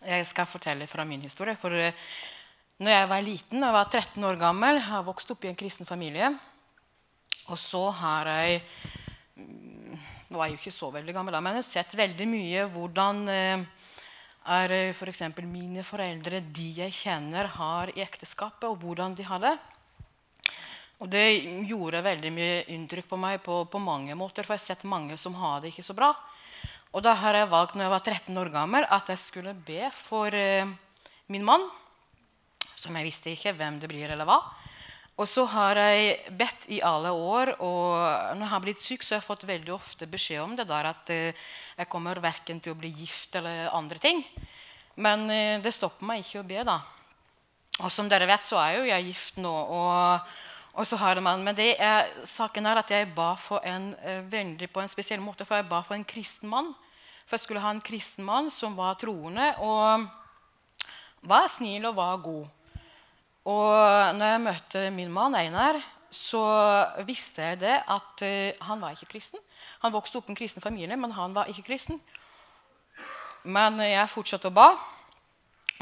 Jeg 0.05 0.29
skal 0.29 0.45
fortelle 0.45 0.85
fra 0.93 1.09
min 1.09 1.25
historie. 1.25 1.57
For 1.57 1.73
uh, 1.73 2.09
når 2.85 3.01
jeg 3.01 3.15
var 3.17 3.31
liten, 3.33 3.65
jeg 3.65 3.81
var 3.81 3.89
13 3.89 4.29
år 4.29 4.37
gammel, 4.37 4.85
har 4.93 5.09
vokst 5.09 5.33
opp 5.33 5.49
i 5.49 5.57
en 5.57 5.57
kristen 5.57 5.89
familie. 5.89 6.37
Og 7.53 7.59
så 7.61 7.83
har 8.01 8.31
jeg 8.33 8.61
mm, 9.37 9.99
Nå 10.33 10.41
er 10.41 10.49
jeg 10.49 10.57
jo 10.57 10.63
ikke 10.63 10.75
så 10.79 10.89
veldig 10.95 11.15
gammel, 11.15 11.37
men 11.39 11.59
jeg 11.59 11.63
har 11.63 11.67
sett 11.69 11.99
veldig 11.99 12.27
mye 12.27 12.63
hvordan 12.73 13.21
eh, 13.31 13.65
er 14.57 14.73
eh, 14.75 14.95
f.eks. 14.97 15.23
For 15.37 15.47
mine 15.49 15.85
foreldre, 15.87 16.41
de 16.57 16.71
jeg 16.81 16.97
kjenner, 16.97 17.51
har 17.59 17.93
i 17.95 18.03
ekteskapet, 18.05 18.67
og 18.69 18.81
hvordan 18.83 19.15
de 19.15 19.27
har 19.29 19.43
det. 19.45 19.55
Og 21.03 21.11
det 21.11 21.25
gjorde 21.69 22.05
veldig 22.07 22.33
mye 22.33 22.59
inntrykk 22.73 23.09
på 23.11 23.21
meg 23.21 23.41
på, 23.45 23.61
på, 23.69 23.83
mange 23.83 24.17
måter, 24.17 24.47
for 24.47 24.57
jeg 24.57 24.63
har 24.63 24.67
sett 24.73 24.89
mange 24.89 25.19
som 25.21 25.37
har 25.37 25.61
det 25.61 25.73
ikke 25.73 25.87
så 25.87 25.97
bra. 25.97 26.11
Og 26.95 27.03
da 27.05 27.13
har 27.19 27.37
jeg 27.37 27.51
valgt 27.51 27.77
når 27.77 27.87
jeg 27.87 27.95
var 27.95 28.05
13 28.05 28.43
år 28.43 28.53
gammel, 28.55 28.87
at 28.89 29.09
jeg 29.13 29.21
skulle 29.21 29.57
be 29.67 29.91
for 29.95 30.35
eh, 30.35 30.69
min 31.29 31.45
mann. 31.47 31.69
Som 32.65 32.97
jeg 32.97 33.07
visste 33.07 33.33
ikke 33.33 33.55
hvem 33.59 33.81
det 33.83 33.91
blir, 33.93 34.09
eller 34.09 34.29
hva. 34.29 34.41
Og 35.15 35.29
så 35.31 35.45
har 35.47 35.79
jeg 35.79 36.33
bedt 36.35 36.65
i 36.75 36.81
alle 36.83 37.13
år, 37.15 37.53
og 37.63 38.35
når 38.35 38.41
jeg 38.43 38.51
har 38.51 38.63
blitt 38.65 38.81
syk, 38.83 39.05
så 39.05 39.15
har 39.15 39.21
jeg 39.21 39.29
fått 39.29 39.45
veldig 39.47 39.71
ofte 39.71 40.09
beskjed 40.11 40.43
om 40.43 40.57
det 40.59 40.67
der 40.67 40.89
at 40.91 41.13
uh, 41.15 41.45
jeg 41.79 41.91
kommer 41.93 42.19
verken 42.23 42.59
til 42.63 42.75
å 42.75 42.79
bli 42.79 42.91
gift 42.91 43.37
eller 43.39 43.71
andre 43.71 44.01
ting. 44.03 44.25
Men 44.99 45.23
uh, 45.31 45.63
det 45.63 45.71
stopper 45.77 46.09
meg 46.09 46.25
ikke 46.25 46.43
å 46.43 46.49
be, 46.49 46.65
da. 46.67 46.81
Og 47.85 47.93
som 47.95 48.11
dere 48.11 48.27
vet, 48.27 48.43
så 48.43 48.59
er 48.59 48.81
jo 48.81 48.89
jeg 48.91 49.07
gift 49.13 49.39
nå. 49.39 49.55
og, 49.55 50.35
og 50.75 50.91
så 50.91 50.99
har 50.99 51.23
man, 51.23 51.47
Men 51.47 51.55
det 51.55 51.77
er, 51.79 52.11
saken 52.27 52.67
er 52.67 52.83
at 52.83 52.91
jeg 52.91 53.13
ba 53.15 53.37
for 53.39 53.63
en, 53.63 53.93
uh, 54.03 54.19
veldig 54.35 54.67
på 54.75 54.83
en 54.83 54.91
spesiell 54.91 55.23
måte, 55.23 55.47
for 55.47 55.63
jeg 55.63 55.71
ba 55.71 55.85
for 55.87 55.95
en 55.95 56.03
kristen 56.03 56.51
mann. 56.51 56.75
For 57.23 57.39
jeg 57.39 57.47
skulle 57.47 57.63
ha 57.63 57.71
en 57.71 57.87
kristen 57.87 58.27
mann 58.27 58.51
som 58.51 58.75
var 58.75 58.99
troende 58.99 59.53
og 59.63 60.11
var 61.23 61.47
snill 61.55 61.87
og 61.87 62.03
var 62.03 62.19
god. 62.19 62.64
Og 63.45 64.17
når 64.17 64.31
jeg 64.31 64.43
møtte 64.45 64.83
min 64.95 65.13
mann 65.13 65.37
Einar, 65.37 65.77
så 66.15 66.45
visste 67.05 67.43
jeg 67.43 67.61
det 67.65 67.75
at 67.77 68.25
uh, 68.25 68.67
han 68.69 68.81
var 68.81 68.95
ikke 68.95 69.11
kristen. 69.17 69.41
Han 69.83 69.93
vokste 69.93 70.21
opp 70.21 70.31
i 70.31 70.33
en 70.33 70.39
kristen 70.39 70.65
familie, 70.65 70.97
men 70.97 71.13
han 71.13 71.35
var 71.37 71.51
ikke 71.51 71.67
kristen. 71.67 71.99
Men 73.45 73.77
jeg 73.85 74.09
fortsatte 74.09 74.49
å 74.49 74.55
ba. 74.55 74.71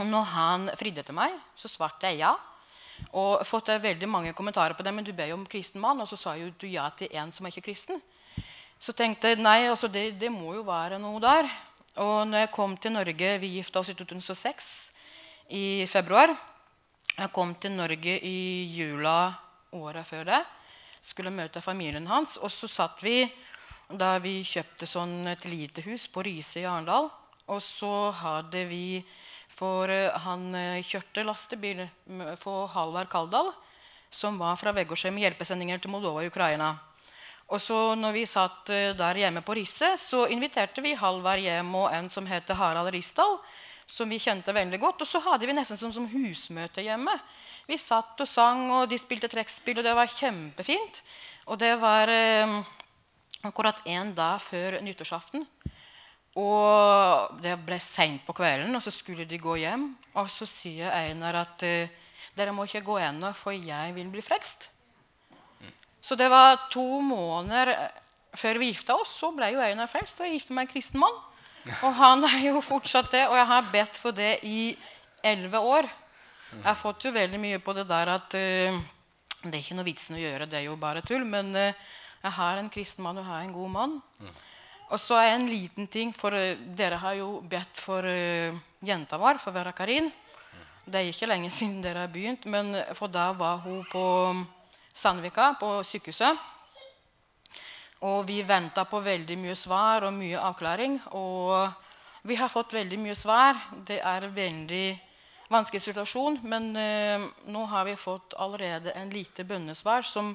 Og 0.01 0.09
når 0.09 0.31
han 0.33 0.71
fridde 0.81 1.05
til 1.07 1.15
meg, 1.15 1.37
så 1.55 1.71
svarte 1.71 2.11
jeg 2.11 2.25
ja. 2.25 2.33
Og 3.19 3.45
fått 3.47 3.71
veldig 3.83 4.09
mange 4.11 4.33
kommentarer 4.35 4.75
på 4.75 4.83
det. 4.83 4.95
Men 4.95 5.07
du 5.07 5.13
ber 5.15 5.31
jo 5.31 5.37
om 5.39 5.47
kristen 5.47 5.83
mann, 5.83 6.01
og 6.03 6.09
så 6.11 6.19
sa 6.19 6.35
jo 6.39 6.51
du 6.59 6.67
ja 6.67 6.89
til 6.97 7.13
en 7.15 7.31
som 7.35 7.47
er 7.47 7.55
ikke 7.55 7.69
kristen. 7.69 8.01
Så 8.83 8.95
tenkte 8.99 9.31
jeg 9.31 9.43
nei, 9.43 9.69
altså 9.71 9.87
det, 9.87 10.17
det 10.19 10.33
må 10.35 10.57
jo 10.57 10.65
være 10.67 10.99
noe 10.99 11.21
der. 11.23 11.47
Og 12.03 12.25
når 12.27 12.47
jeg 12.47 12.55
kom 12.55 12.75
til 12.81 12.95
Norge 12.95 13.35
Vi 13.39 13.51
gifta 13.59 13.83
oss 13.83 13.93
i 13.93 13.95
2006 13.95 14.73
i 15.53 15.85
februar. 15.87 16.33
Jeg 17.13 17.29
kom 17.29 17.51
til 17.61 17.75
Norge 17.77 18.15
i 18.25 18.65
jula 18.73 19.35
året 19.77 20.07
før 20.09 20.25
det. 20.31 20.39
Skulle 21.05 21.33
møte 21.35 21.61
familien 21.61 22.07
hans. 22.09 22.39
Og 22.41 22.49
så 22.49 22.69
satt 22.71 23.03
vi 23.05 23.27
da 23.93 24.15
vi 24.23 24.39
kjøpte 24.49 24.89
sånn 24.89 25.29
et 25.29 25.45
lite 25.45 25.85
hus 25.85 26.07
på 26.09 26.25
Riise 26.25 26.63
i 26.63 26.65
Arendal. 26.65 27.11
Og 27.53 27.61
så 27.61 28.11
hadde 28.17 28.65
vi 28.71 29.03
For 29.53 29.91
eh, 29.93 30.09
han 30.25 30.47
eh, 30.57 30.81
kjørte 30.81 31.23
lastebil 31.29 31.83
for 32.41 32.71
Halvard 32.73 33.11
Kaldal, 33.13 33.51
som 34.09 34.39
var 34.41 34.57
fra 34.57 34.73
Vegårshei 34.73 35.13
med 35.13 35.27
hjelpesendinger 35.27 35.79
til 35.79 35.93
Moldova 35.93 36.23
og 36.23 36.31
Ukraina. 36.33 36.71
Og 37.53 37.61
så 37.61 37.77
når 37.95 38.15
vi 38.17 38.23
satt 38.27 38.73
eh, 38.73 38.95
der 38.97 39.21
hjemme 39.21 39.45
på 39.45 39.53
Riise, 39.59 39.93
så 40.01 40.25
inviterte 40.33 40.81
vi 40.81 40.97
Halvard 40.97 41.45
hjem 41.45 41.69
og 41.77 41.93
en 41.93 42.09
som 42.11 42.27
heter 42.27 42.57
Harald 42.57 42.89
Risdal 42.97 43.37
som 43.93 44.09
vi 44.09 44.21
kjente 44.23 44.55
veldig 44.57 44.81
godt. 44.81 45.05
Og 45.05 45.09
så 45.09 45.21
hadde 45.27 45.49
vi 45.49 45.57
nesten 45.57 45.79
sånn 45.79 45.95
som 45.95 46.09
husmøte 46.09 46.85
hjemme. 46.85 47.15
Vi 47.69 47.79
satt 47.79 48.21
og 48.21 48.29
sang, 48.29 48.65
og 48.73 48.89
de 48.91 48.99
spilte 49.01 49.31
trekkspill, 49.31 49.81
og 49.81 49.87
det 49.87 49.95
var 49.97 50.11
kjempefint. 50.11 51.03
Og 51.53 51.59
det 51.61 51.75
var 51.83 52.11
eh, 52.11 52.57
akkurat 53.45 53.83
en 53.93 54.15
dag 54.17 54.41
før 54.43 54.81
nyttårsaften. 54.83 55.45
Og 56.41 57.41
det 57.45 57.59
ble 57.61 57.77
seint 57.85 58.23
på 58.25 58.35
kvelden, 58.37 58.73
og 58.73 58.83
så 58.85 58.93
skulle 58.95 59.29
de 59.29 59.41
gå 59.41 59.59
hjem. 59.61 59.91
Og 60.17 60.31
så 60.33 60.49
sier 60.49 60.93
Einar 60.95 61.43
at 61.43 61.65
eh, 61.69 61.93
dere 62.39 62.55
må 62.57 62.65
ikke 62.65 62.87
gå 62.87 62.97
ennå, 63.03 63.35
for 63.37 63.53
jeg 63.53 63.93
vil 63.97 64.09
bli 64.13 64.25
frelst. 64.25 64.71
Så 66.03 66.17
det 66.19 66.31
var 66.33 66.65
to 66.73 67.03
måneder 67.05 67.77
før 68.35 68.59
vi 68.59 68.71
gifta 68.73 68.97
oss, 68.97 69.13
så 69.21 69.29
ble 69.37 69.53
jo 69.53 69.61
Einar 69.63 69.91
frelst. 69.93 70.19
Og 70.19 70.27
jeg 70.27 70.41
gifta 70.41 70.57
meg 70.57 70.67
en 70.67 70.73
kristen 70.73 71.03
mann. 71.03 71.21
Og 71.71 71.93
han 71.95 72.25
er 72.27 72.49
jo 72.49 72.63
fortsatt 72.65 73.13
det. 73.15 73.27
Og 73.31 73.37
jeg 73.39 73.49
har 73.51 73.73
bedt 73.73 73.99
for 74.03 74.17
det 74.17 74.33
i 74.47 74.73
elleve 75.23 75.61
år. 75.63 75.89
Jeg 76.53 76.67
har 76.67 76.79
fått 76.79 77.07
jo 77.07 77.15
veldig 77.15 77.41
mye 77.41 77.61
på 77.65 77.73
det 77.77 77.87
der 77.89 78.11
at 78.13 78.35
uh, 78.37 78.81
det 79.43 79.53
er 79.53 79.61
ikke 79.63 79.77
noe 79.79 79.89
vitsen 79.89 80.19
å 80.19 80.21
gjøre, 80.21 80.47
det 80.51 80.59
er 80.59 80.67
jo 80.67 80.79
bare 80.81 81.05
tull. 81.07 81.25
Men 81.25 81.53
uh, 81.57 81.85
jeg 82.23 82.35
har 82.39 82.61
en 82.61 82.71
kristen 82.73 83.07
mann 83.07 83.21
og 83.21 83.25
jeg 83.25 83.33
har 83.33 83.47
en 83.47 83.55
god 83.55 83.73
mann. 83.77 83.95
Og 84.93 85.01
så 85.01 85.17
er 85.23 85.33
en 85.33 85.49
liten 85.49 85.89
ting, 85.89 86.13
for 86.13 86.37
uh, 86.37 86.59
dere 86.77 86.99
har 87.01 87.17
jo 87.17 87.39
bedt 87.49 87.81
for 87.81 88.09
jenta 88.83 89.21
vår, 89.23 89.41
for 89.41 89.55
Vera 89.55 89.73
Karin. 89.77 90.11
Det 90.83 90.99
er 90.99 91.09
ikke 91.09 91.31
lenge 91.31 91.53
siden 91.55 91.81
dere 91.85 92.05
har 92.05 92.13
begynt, 92.13 92.45
men 92.51 92.75
for 92.99 93.09
da 93.09 93.31
var 93.39 93.63
hun 93.63 93.85
på 93.89 94.05
Sandvika, 94.93 95.55
på 95.61 95.79
sykehuset. 95.87 96.51
Og 98.03 98.25
vi 98.27 98.41
venta 98.43 98.83
på 98.89 98.99
veldig 99.03 99.37
mye 99.39 99.55
svar 99.55 100.09
og 100.09 100.15
mye 100.17 100.41
avklaring. 100.43 100.97
Og 101.15 102.27
vi 102.27 102.35
har 102.39 102.51
fått 102.51 102.75
veldig 102.75 102.99
mye 102.99 103.15
svar. 103.15 103.61
Det 103.87 104.01
er 104.03 104.27
en 104.27 104.35
veldig 104.35 104.87
vanskelig 105.53 105.85
situasjon. 105.85 106.41
Men 106.43 106.73
eh, 106.77 107.29
nå 107.47 107.63
har 107.71 107.87
vi 107.87 107.95
fått 107.97 108.35
allerede 108.43 108.95
en 108.99 109.11
lite 109.11 109.47
bønnesvar 109.47 110.03
som 110.03 110.35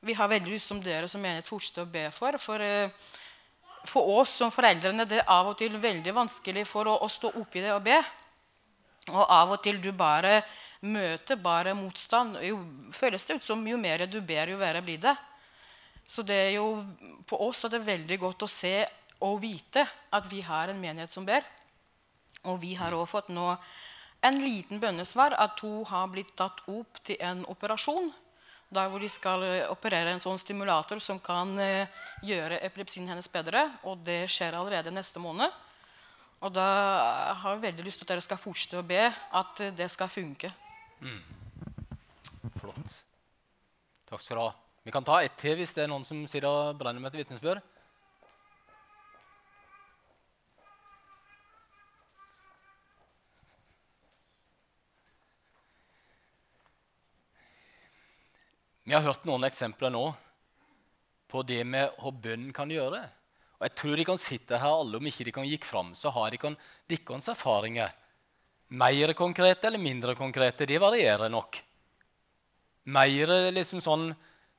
vi 0.00 0.16
har 0.16 0.28
veldig 0.32 0.52
lyst 0.52 0.72
som 0.72 0.80
dere 0.80 1.08
som 1.08 1.20
menighet 1.20 1.48
fortsetter 1.48 1.84
å 1.84 1.92
be 1.92 2.06
for. 2.16 2.40
For, 2.40 2.64
eh, 2.64 2.90
for 3.84 4.16
oss 4.20 4.38
som 4.40 4.54
foreldrene 4.54 5.04
det 5.04 5.20
er 5.20 5.32
av 5.36 5.52
og 5.52 5.60
til 5.60 5.76
veldig 5.76 6.16
vanskelig 6.16 6.64
for 6.68 6.88
å, 6.88 6.96
å 7.04 7.12
stå 7.12 7.34
oppi 7.42 7.64
det 7.64 7.74
og 7.76 7.84
be. 7.84 8.00
Og 9.12 9.22
av 9.22 9.52
og 9.52 9.62
til 9.62 9.84
du 9.84 9.92
bare 9.92 10.40
møter 10.80 11.36
bare 11.36 11.76
motstand. 11.76 12.40
Jo, 12.44 12.58
føles 12.92 13.24
det 13.24 13.36
ut 13.40 13.52
som 13.52 13.68
jo 13.68 13.76
mer 13.80 14.08
du 14.08 14.22
ber, 14.24 14.48
jo 14.48 14.60
verre 14.60 14.80
blir 14.84 15.00
det. 15.02 15.16
Så 16.06 16.22
det 16.22 16.36
er 16.36 16.52
jo, 16.56 16.84
på 17.26 17.38
oss 17.48 17.64
er 17.66 17.74
det 17.74 17.86
veldig 17.86 18.18
godt 18.22 18.46
å 18.46 18.50
se 18.50 18.78
og 19.26 19.40
vite 19.42 19.82
at 20.14 20.28
vi 20.30 20.42
har 20.44 20.70
en 20.70 20.80
menighet 20.80 21.12
som 21.12 21.26
ber. 21.26 21.44
Og 22.46 22.60
vi 22.62 22.74
har 22.78 22.94
også 22.94 23.12
fått 23.16 23.32
nå 23.34 23.48
en 24.26 24.38
liten 24.42 24.80
bønnesvar 24.82 25.34
at 25.38 25.58
hun 25.64 25.84
har 25.88 26.08
blitt 26.12 26.32
tatt 26.38 26.62
opp 26.70 27.00
til 27.06 27.18
en 27.22 27.42
operasjon. 27.50 28.10
Der 28.74 28.90
hvor 28.90 29.02
de 29.02 29.08
skal 29.10 29.44
eh, 29.46 29.68
operere 29.70 30.10
en 30.10 30.22
sånn 30.22 30.40
stimulator 30.42 30.98
som 31.02 31.20
kan 31.22 31.52
eh, 31.62 31.86
gjøre 32.26 32.58
epilepsien 32.66 33.06
hennes 33.06 33.30
bedre. 33.30 33.62
Og 33.86 34.02
det 34.06 34.24
skjer 34.32 34.58
allerede 34.58 34.94
neste 34.94 35.22
måned. 35.22 35.54
Og 36.42 36.52
da 36.52 36.66
har 37.40 37.54
jeg 37.54 37.64
veldig 37.68 37.86
lyst 37.86 38.02
til 38.02 38.08
at 38.08 38.14
dere 38.14 38.26
skal 38.26 38.42
fortsette 38.42 38.82
å 38.82 38.86
be 38.86 39.06
at 39.08 39.64
det 39.78 39.88
skal 39.92 40.10
funke. 40.12 40.50
Mm. 41.00 41.22
Flott. 42.60 43.00
Takk 44.10 44.22
skal 44.22 44.38
du 44.38 44.44
ha. 44.44 44.65
Vi 44.86 44.92
kan 44.94 45.02
ta 45.02 45.16
ett 45.18 45.34
til 45.34 45.56
hvis 45.58 45.72
det 45.74 45.80
er 45.82 45.88
noen 45.90 46.04
som 46.06 46.20
sitter 46.30 46.46
og 46.46 46.76
brenner 46.78 47.02
med 47.02 47.10
et 47.10 47.24
vitnesbyrd. 47.24 47.58
Vi 58.86 58.94
har 58.94 59.02
hørt 59.02 59.26
noen 59.26 59.48
eksempler 59.48 59.90
nå 59.90 60.04
på 61.34 61.42
det 61.42 61.64
med 61.66 61.90
hva 61.98 62.12
bønnen 62.14 62.54
kan 62.54 62.70
gjøre. 62.70 63.02
Og 63.58 63.66
jeg 63.66 63.74
tror 63.82 63.98
de 63.98 64.06
kan 64.06 64.22
sitte 64.22 64.62
her 64.62 64.76
alle, 64.84 65.00
om 65.00 65.10
ikke 65.10 65.26
de 65.26 65.34
kan 65.34 65.50
gikk 65.50 65.66
fram, 65.66 65.90
så 65.98 66.14
har 66.14 66.30
de 66.30 66.38
kan 66.44 66.54
deres 66.86 67.26
erfaringer. 67.34 67.90
Mer 68.70 69.16
konkrete 69.18 69.66
eller 69.66 69.82
mindre 69.82 70.14
konkrete, 70.14 70.70
det 70.70 70.78
varierer 70.78 71.26
nok. 71.34 71.58
Mer 72.94 73.34
liksom 73.50 73.82
sånn 73.82 74.12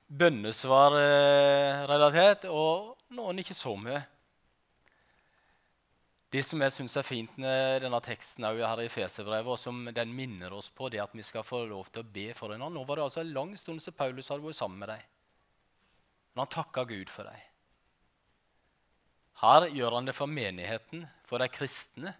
bønnesvarrelatert, 0.07 2.45
og 2.51 2.95
noen 3.15 3.39
ikke 3.43 3.57
så 3.57 3.75
mye. 3.79 4.01
Det 6.27 6.41
som 6.43 6.59
jeg 6.59 6.73
syns 6.75 6.97
er 6.99 7.05
fint 7.07 7.37
med 7.39 7.85
denne 7.85 7.99
teksten 8.03 8.43
her 8.43 8.81
i 8.83 8.89
Feserbrevet, 8.91 9.47
og 9.47 9.59
som 9.59 9.87
den 9.95 10.15
minner 10.15 10.53
oss 10.57 10.69
på, 10.75 10.89
det 10.91 10.99
at 10.99 11.15
vi 11.15 11.23
skal 11.23 11.43
få 11.47 11.61
lov 11.69 11.87
til 11.91 12.03
å 12.03 12.11
be 12.17 12.33
for 12.35 12.51
annen. 12.51 12.73
Nå 12.75 12.83
var 12.87 12.95
det 12.99 13.05
altså 13.07 13.21
en 13.23 13.35
lang 13.35 13.51
stund 13.59 13.79
siden 13.83 13.97
Paulus 13.97 14.29
hadde 14.31 14.43
vært 14.43 14.59
sammen 14.59 14.79
med 14.81 14.89
deg. 14.91 15.01
Men 16.33 16.41
han 16.43 16.51
takka 16.51 16.83
Gud 16.89 17.09
for 17.09 17.23
deg. 17.31 17.39
Her 19.37 19.67
gjør 19.69 19.99
han 19.99 20.07
det 20.09 20.15
for 20.17 20.27
menigheten, 20.27 21.07
for 21.27 21.39
de 21.39 21.47
kristne, 21.53 22.13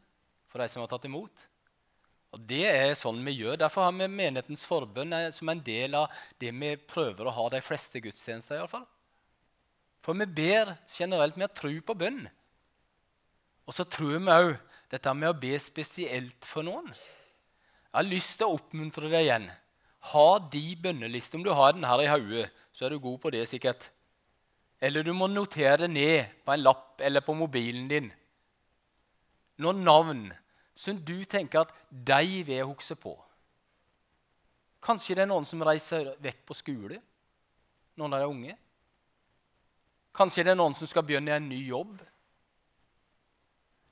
for 0.48 0.64
de 0.64 0.70
som 0.72 0.84
har 0.84 0.92
tatt 0.92 1.08
imot. 1.10 1.48
Og 2.36 2.44
Det 2.44 2.66
er 2.68 2.98
sånn 3.00 3.22
vi 3.26 3.38
gjør. 3.40 3.60
Derfor 3.62 3.88
har 3.88 3.96
vi 3.96 4.08
menighetens 4.12 4.66
forbønn 4.68 5.16
som 5.34 5.50
en 5.52 5.64
del 5.64 5.96
av 5.96 6.12
det 6.42 6.52
vi 6.52 6.74
prøver 6.90 7.28
å 7.28 7.36
ha 7.38 7.50
de 7.54 7.62
fleste 7.64 8.02
gudstjenester. 8.04 8.58
I 8.58 8.64
alle 8.64 8.72
fall. 8.72 8.88
For 10.04 10.18
vi 10.18 10.28
ber 10.28 10.76
generelt 10.92 11.38
med 11.40 11.50
å 11.50 11.58
tro 11.58 11.72
på 11.84 11.96
bønn. 11.98 12.26
Og 13.68 13.76
så 13.76 13.84
tror 13.84 14.20
vi 14.20 14.32
òg 14.32 14.54
dette 14.92 15.14
med 15.14 15.32
å 15.32 15.40
be 15.40 15.56
spesielt 15.60 16.48
for 16.48 16.68
noen. 16.68 16.88
Jeg 16.92 17.96
har 17.98 18.08
lyst 18.08 18.38
til 18.40 18.48
å 18.48 18.56
oppmuntre 18.60 19.10
deg 19.12 19.26
igjen. 19.26 19.48
Ha 20.14 20.28
de 20.54 20.64
bønnelistene. 20.84 21.42
Om 21.42 21.48
du 21.48 21.52
har 21.56 21.76
den 21.76 21.88
her 21.88 22.04
i 22.04 22.10
hodet, 22.12 22.48
så 22.72 22.86
er 22.86 22.94
du 22.94 23.04
god 23.04 23.20
på 23.24 23.32
det 23.34 23.44
sikkert. 23.50 23.90
Eller 24.80 25.04
du 25.04 25.12
må 25.18 25.28
notere 25.32 25.88
det 25.88 25.90
ned 25.92 26.36
på 26.46 26.54
en 26.54 26.64
lapp 26.64 27.02
eller 27.04 27.24
på 27.26 27.36
mobilen 27.36 27.88
din. 27.90 28.12
Noen 29.64 29.82
navn 29.84 30.28
som 30.78 31.00
du 31.02 31.26
tenker 31.26 31.66
at 31.66 31.74
de 31.90 32.44
vil 32.46 32.68
huske 32.70 32.96
på? 33.00 33.16
Kanskje 34.84 35.18
det 35.18 35.26
er 35.26 35.32
noen 35.32 35.48
som 35.48 35.64
reiser 35.66 36.14
vekk 36.22 36.44
på 36.48 36.56
skole 36.56 37.00
Noen 37.98 38.14
av 38.14 38.22
de 38.22 38.30
unge? 38.30 38.54
Kanskje 40.14 40.44
det 40.46 40.52
er 40.54 40.60
noen 40.60 40.76
som 40.78 40.86
skal 40.90 41.02
begynne 41.02 41.32
i 41.32 41.34
en 41.34 41.48
ny 41.50 41.64
jobb? 41.66 41.96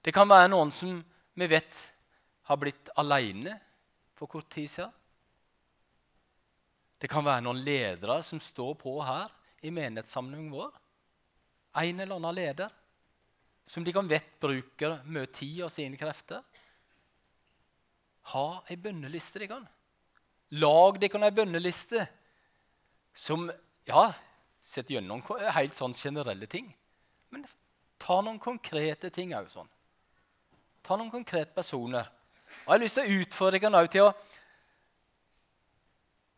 Det 0.05 0.13
kan 0.13 0.29
være 0.29 0.51
noen 0.51 0.69
som 0.69 0.99
vi 1.33 1.47
vet 1.49 1.79
har 2.45 2.59
blitt 2.61 2.91
alene 3.01 3.55
for 4.13 4.29
kort 4.29 4.45
tid 4.53 4.69
siden. 4.69 4.93
Det 7.01 7.09
kan 7.09 7.25
være 7.25 7.43
noen 7.47 7.63
ledere 7.65 8.19
som 8.23 8.37
står 8.41 8.75
på 8.79 8.93
her 9.05 9.33
i 9.65 9.73
menighetssamlingen 9.73 10.53
vår. 10.53 10.69
En 11.81 11.99
eller 11.99 12.15
annen 12.15 12.37
leder 12.37 12.69
som 13.67 13.83
de 13.83 13.93
kan 13.93 14.07
vett 14.07 14.37
bruker 14.41 14.99
mye 15.09 15.27
tid 15.33 15.63
og 15.65 15.73
sine 15.73 15.97
krefter. 15.99 16.45
Ha 18.33 18.47
ei 18.69 18.77
bønneliste, 18.81 19.41
de 19.41 19.49
kan. 19.49 19.65
Lag 20.61 20.97
dere 21.01 21.27
ei 21.27 21.35
bønneliste 21.35 22.05
som 23.15 23.47
ja, 23.87 24.07
setter 24.61 24.97
gjennom 24.97 25.21
helt 25.55 25.75
sånn 25.77 25.95
generelle 25.95 26.47
ting. 26.49 26.67
Men 27.33 27.45
ta 28.01 28.19
noen 28.21 28.39
konkrete 28.41 29.11
ting 29.13 29.33
òg 29.37 29.49
sånn. 29.53 29.69
Ta 30.85 30.97
noen 30.97 31.13
konkrete 31.13 31.53
personer. 31.55 32.09
Og 32.65 32.69
Jeg 32.69 32.73
har 32.73 32.81
lyst 32.83 32.99
til 32.99 33.05
å 33.05 33.21
utfordre 33.21 33.59
dere 33.61 33.87
til 33.91 34.09
å 34.09 34.15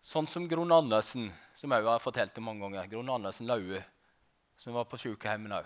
Sånn 0.07 0.23
som 0.31 0.45
Grunn 0.47 0.71
Andersen, 0.71 1.25
som 1.59 1.73
jeg 1.75 1.83
har 1.83 1.99
fortalt 1.99 2.31
det 2.31 2.39
mange 2.39 2.63
ganger. 2.63 2.85
Grunn 2.87 3.09
Andersen 3.11 3.49
Laue, 3.49 3.81
som 4.55 4.71
var 4.77 4.85
på 4.87 4.95
sykehjemmet 5.01 5.57
òg. 5.57 5.65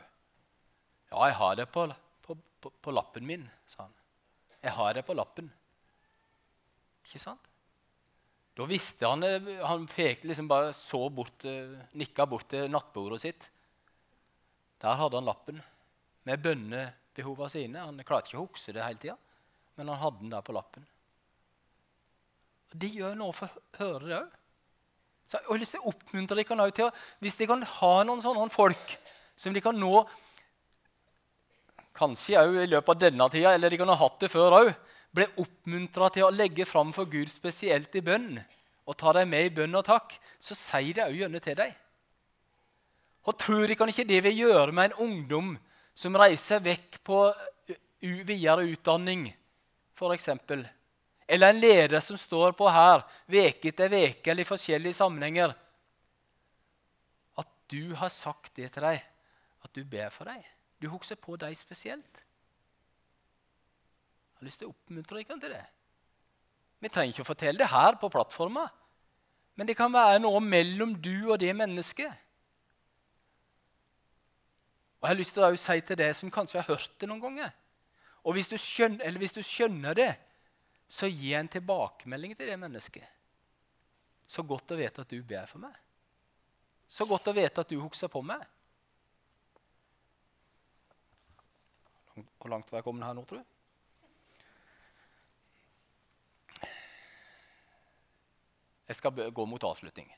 Ja, 1.11 1.27
jeg 1.27 1.35
har 1.37 1.59
det 1.59 1.67
på, 1.69 1.83
på, 2.25 2.35
på, 2.57 2.71
på 2.81 2.93
lappen 2.95 3.27
min, 3.27 3.43
sa 3.69 3.83
han. 3.83 3.93
Jeg 4.63 4.73
har 4.79 4.97
det 4.97 5.03
på 5.05 5.13
lappen. 5.13 5.51
Ikke 7.05 7.21
sant? 7.21 7.47
Da 8.57 8.67
visste 8.67 9.07
han 9.07 9.23
Han 9.63 9.87
pekte 9.89 10.27
liksom 10.27 10.49
bare 10.49 10.73
så 10.75 11.05
bort, 11.09 11.45
nikka 11.97 12.27
bort 12.27 12.49
til 12.51 12.67
nattbordet 12.71 13.21
sitt. 13.23 13.49
Der 14.81 14.97
hadde 14.97 15.19
han 15.19 15.29
lappen 15.29 15.61
med 16.27 16.41
bønnebehova 16.43 17.49
sine. 17.49 17.85
Han 17.85 18.01
klarte 18.05 18.31
ikke 18.31 18.41
å 18.41 18.47
huske 18.47 18.73
det 18.75 18.83
hele 18.83 19.01
tida, 19.01 19.17
men 19.77 19.91
han 19.91 20.01
hadde 20.01 20.23
den 20.23 20.33
der 20.33 20.45
på 20.45 20.55
lappen. 20.55 20.85
Og 22.71 22.79
de 22.81 22.89
gjør 22.95 23.17
noe 23.19 23.35
for 23.35 23.51
å 23.51 23.63
høre 23.81 24.07
det 24.07 24.19
òg. 24.19 24.37
Så 25.27 25.37
jeg 25.37 25.47
har 25.47 25.61
lyst 25.61 25.75
til 25.75 25.83
å 25.83 25.91
oppmuntre 25.93 26.37
dere 26.41 26.71
til 26.75 26.89
å, 26.89 26.91
Hvis 27.23 27.37
de 27.39 27.47
kan 27.47 27.61
ha 27.63 27.91
noen 28.03 28.23
sånne 28.23 28.51
folk 28.51 28.95
som 29.39 29.53
de 29.55 29.61
kan 29.63 29.77
nå 29.77 30.01
Kanskje 31.95 32.39
òg 32.39 32.57
i 32.63 32.69
løpet 32.71 32.89
av 32.89 32.99
denne 32.99 33.27
tida, 33.29 33.51
eller 33.53 33.69
de 33.69 33.77
kan 33.77 33.89
ha 33.91 33.97
hatt 33.99 34.21
det 34.23 34.29
før 34.31 34.55
òg. 34.61 34.69
Ble 35.11 35.27
oppmuntra 35.43 36.07
til 36.13 36.27
å 36.27 36.33
legge 36.33 36.65
fram 36.67 36.93
for 36.95 37.09
Gud 37.11 37.29
spesielt 37.31 37.95
i 37.99 38.03
bønn, 38.05 38.39
og 38.87 38.97
ta 38.97 39.13
dem 39.15 39.31
med 39.31 39.47
i 39.47 39.53
bønn 39.53 39.75
og 39.77 39.85
takk, 39.87 40.15
så 40.39 40.55
sier 40.57 40.95
det 40.97 41.07
òg 41.07 41.17
gjerne 41.19 41.41
til 41.43 41.57
deg. 41.59 41.73
Og 43.27 43.37
tror 43.37 43.67
dere 43.67 43.89
ikke 43.91 44.07
det 44.07 44.21
vil 44.25 44.39
gjøre 44.47 44.73
med 44.73 44.89
en 44.89 45.03
ungdom 45.05 45.51
som 45.93 46.15
reiser 46.17 46.63
vekk 46.63 47.01
på 47.05 47.23
videre 48.01 48.65
utdanning, 48.65 49.27
f.eks.? 49.93 50.29
Eller 51.31 51.53
en 51.53 51.61
leder 51.61 52.01
som 52.03 52.17
står 52.19 52.55
på 52.57 52.67
her 52.73 53.03
veke 53.31 53.69
etter 53.69 53.91
veke 53.91 54.31
eller 54.31 54.43
i 54.43 54.49
forskjellige 54.49 54.97
sammenhenger. 54.97 55.53
At 57.39 57.47
du 57.71 57.93
har 57.99 58.11
sagt 58.11 58.55
det 58.57 58.71
til 58.73 58.87
deg, 58.87 58.99
at 59.61 59.71
du 59.77 59.85
ber 59.85 60.09
for 60.11 60.27
dem. 60.27 60.41
Du 60.81 60.89
husker 60.91 61.19
på 61.21 61.37
dem 61.39 61.53
spesielt. 61.55 62.25
Jeg 64.41 64.47
har 64.47 64.49
lyst 64.49 64.61
til 64.63 64.69
å 64.71 64.73
oppmuntre 64.73 65.19
dere 65.21 65.35
til 65.37 65.51
det. 65.53 65.65
Vi 66.81 66.89
trenger 66.89 67.13
ikke 67.13 67.21
å 67.21 67.27
fortelle 67.27 67.61
det 67.61 67.67
her 67.69 67.97
på 68.01 68.07
plattforma, 68.09 68.63
men 69.53 69.69
det 69.69 69.75
kan 69.77 69.93
være 69.93 70.17
noe 70.23 70.39
mellom 70.41 70.95
du 70.97 71.27
og 71.27 71.37
det 71.43 71.51
mennesket. 71.53 72.23
Og 74.97 75.05
Jeg 75.05 75.11
har 75.11 75.19
lyst 75.19 75.37
til 75.37 75.45
å 75.45 75.51
si 75.61 75.77
til 75.85 75.99
deg 76.01 76.15
som 76.17 76.33
kanskje 76.33 76.57
har 76.57 76.73
hørt 76.73 76.97
det 76.97 77.09
noen 77.09 77.21
ganger 77.21 77.53
Og 78.25 78.33
hvis 78.33 78.49
du 78.49 78.57
skjønner, 78.57 79.17
hvis 79.17 79.37
du 79.37 79.41
skjønner 79.45 79.97
det, 79.97 80.09
så 80.89 81.05
gi 81.05 81.35
en 81.37 81.49
tilbakemelding 81.49 82.33
til 82.37 82.49
det 82.49 82.57
mennesket. 82.61 83.05
Så 84.25 84.41
godt 84.41 84.73
å 84.73 84.81
vite 84.81 85.05
at 85.05 85.13
du 85.13 85.21
ber 85.21 85.45
for 85.45 85.61
meg. 85.61 85.77
Så 86.89 87.05
godt 87.05 87.29
å 87.29 87.37
vite 87.37 87.61
at 87.61 87.69
du 87.69 87.77
husker 87.77 88.09
på 88.09 88.25
meg. 88.25 88.41
Hvor 92.41 92.49
langt 92.49 92.73
var 92.73 92.81
jeg 92.81 92.89
kommet 92.89 93.05
her 93.05 93.17
nå, 93.17 93.25
tror 93.29 93.45
du? 93.45 93.60
Jeg 98.91 98.99
skal 98.99 99.31
gå 99.31 99.45
mot 99.47 99.63
avslutning. 99.63 100.09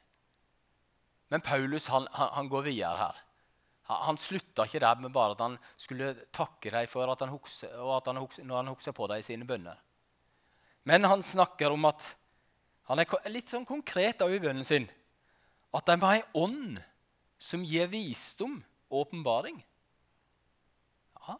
Men 1.29 1.43
Paulus 1.45 1.88
han, 1.93 2.07
han, 2.12 2.31
han 2.39 2.49
går 2.49 2.65
videre 2.71 2.97
her. 2.97 3.21
Han, 3.89 4.01
han 4.07 4.19
slutta 4.21 4.65
ikke 4.65 4.81
der 4.81 5.01
med 5.03 5.13
bare 5.13 5.36
at 5.36 5.43
han 5.45 5.57
skulle 5.77 6.13
takke 6.33 6.71
dem 6.73 6.89
for 6.89 7.09
at 7.13 7.21
han 7.21 7.33
hukse, 7.33 7.69
og 7.77 7.99
at 7.99 8.09
han 8.09 8.21
hukse, 8.23 8.45
når 8.45 8.63
han 8.63 8.71
husker 8.73 8.95
på 8.97 9.09
dem 9.12 9.21
i 9.21 9.25
sine 9.25 9.47
bønner. 9.49 9.77
Men 10.89 11.05
han 11.07 11.23
snakker 11.23 11.71
om 11.71 11.86
at 11.88 12.09
han 12.89 12.99
er 12.99 13.31
litt 13.31 13.53
sånn 13.53 13.67
konkret 13.67 14.25
i 14.25 14.41
bønnen 14.43 14.67
sin. 14.67 14.89
At 15.73 15.88
de 15.88 15.95
har 16.01 16.19
en 16.19 16.41
ånd 16.43 16.81
som 17.41 17.63
gir 17.65 17.88
visdom 17.91 18.57
og 18.89 19.05
åpenbaring. 19.05 19.62
Ja, 21.23 21.38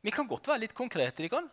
vi 0.00 0.14
kan 0.14 0.28
godt 0.30 0.48
være 0.48 0.64
litt 0.64 0.76
konkrete. 0.76 1.28
Kan. 1.32 1.50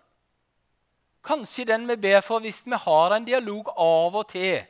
Kanskje 1.25 1.67
den 1.67 1.87
vi 1.89 1.99
ber 1.99 2.21
for, 2.25 2.41
hvis 2.43 2.63
vi 2.65 2.79
har 2.79 3.15
en 3.15 3.27
dialog 3.27 3.73
av 3.75 4.21
og 4.21 4.29
til 4.31 4.63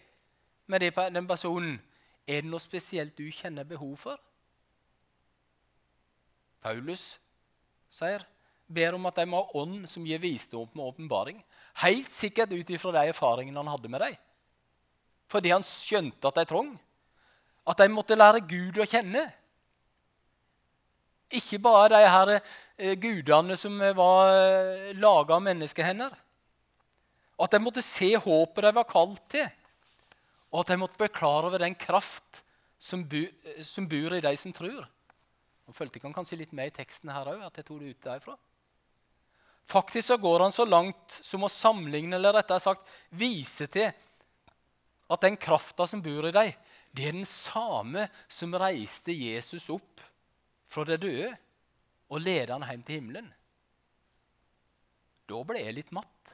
med 0.69 0.85
den 0.95 1.27
personen, 1.27 1.77
er 2.29 2.43
det 2.43 2.51
noe 2.51 2.61
spesielt 2.61 3.17
du 3.17 3.25
kjenner 3.33 3.65
behov 3.67 3.95
for? 3.97 4.19
Paulus 6.61 7.15
sier 7.89 8.25
ber 8.69 8.93
om 8.93 9.07
at 9.09 9.17
de 9.17 9.25
må 9.25 9.41
ha 9.41 9.61
ånd 9.63 9.87
som 9.89 10.05
gir 10.05 10.21
visdom 10.21 10.69
med 10.75 10.85
åpenbaring. 10.91 11.39
Helt 11.81 12.11
sikkert 12.13 12.53
ut 12.53 12.69
ifra 12.69 12.93
de 12.93 13.09
erfaringene 13.09 13.57
han 13.57 13.71
hadde 13.71 13.89
med 13.89 14.03
dem. 14.03 14.17
Fordi 15.29 15.53
han 15.53 15.65
skjønte 15.65 16.29
at 16.29 16.37
de 16.37 16.45
trong. 16.49 16.71
At 17.69 17.81
de 17.81 17.89
måtte 17.93 18.17
lære 18.17 18.45
Gud 18.49 18.77
å 18.81 18.87
kjenne. 18.89 19.25
Ikke 21.33 21.59
bare 21.61 21.89
de 21.93 22.05
her 22.09 22.31
eh, 22.35 22.95
gudene 22.97 23.57
som 23.57 23.75
var 23.97 24.33
eh, 24.33 24.93
laga 24.97 25.37
av 25.37 25.45
menneskehender. 25.45 26.13
At 27.39 27.53
de 27.53 27.61
måtte 27.61 27.85
se 27.85 28.09
håpet 28.17 28.65
de 28.65 28.73
var 28.75 28.89
kalt 28.89 29.21
til. 29.31 29.49
Og 30.49 30.63
at 30.63 30.71
de 30.71 30.79
måtte 30.81 30.97
bli 30.97 31.09
klar 31.13 31.45
over 31.47 31.61
den 31.61 31.75
kraft 31.77 32.43
som, 32.79 33.03
bu, 33.05 33.21
eh, 33.27 33.63
som 33.65 33.87
bor 33.89 34.15
i 34.15 34.23
de 34.23 34.35
som 34.39 34.53
tror. 34.55 34.87
Nå 35.67 35.75
følte 35.75 35.99
jeg 35.99 36.15
kanskje 36.15 36.39
litt 36.39 36.53
med 36.57 36.71
i 36.71 36.77
teksten 36.79 37.11
her 37.13 37.29
òg, 37.29 37.43
at 37.45 37.59
jeg 37.59 37.67
tok 37.67 37.81
det 37.83 37.93
ut 37.93 38.07
derfra. 38.07 38.37
Faktisk 39.69 40.07
så 40.07 40.17
går 40.17 40.47
han 40.47 40.55
så 40.55 40.65
langt 40.65 41.19
som 41.21 41.45
å 41.45 41.51
sammenligne, 41.51 42.15
eller 42.17 42.39
rettere 42.39 42.63
sagt 42.63 42.89
vise 43.13 43.67
til 43.69 43.91
at 45.09 45.21
den 45.21 45.37
krafta 45.37 45.85
som 45.89 46.01
bor 46.01 46.25
i 46.25 46.33
deg, 46.33 46.55
det 46.89 47.05
er 47.05 47.13
den 47.13 47.27
samme 47.27 48.07
som 48.25 48.55
reiste 48.57 49.13
Jesus 49.13 49.67
opp 49.69 50.01
fra 50.69 50.85
det 50.89 50.97
døde 51.03 51.29
og 52.09 52.23
ledet 52.23 52.55
han 52.55 52.65
hjem 52.65 52.85
til 52.85 52.97
himmelen. 52.97 53.29
Da 55.29 55.41
ble 55.45 55.61
jeg 55.61 55.77
litt 55.77 55.93
matt. 55.93 56.33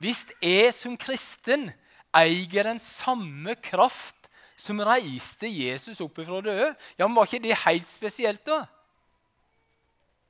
Hvis 0.00 0.24
jeg 0.40 0.72
som 0.72 0.96
kristen 1.00 1.68
eier 2.16 2.68
den 2.70 2.80
samme 2.82 3.56
kraft 3.60 4.30
som 4.56 4.80
reiste 4.86 5.48
Jesus 5.50 6.00
opp 6.04 6.20
fra 6.22 6.40
døde, 6.44 6.70
ja, 6.98 7.06
men 7.06 7.16
var 7.16 7.28
ikke 7.28 7.42
det 7.44 7.58
helt 7.64 7.88
spesielt, 7.90 8.44
da? 8.46 8.64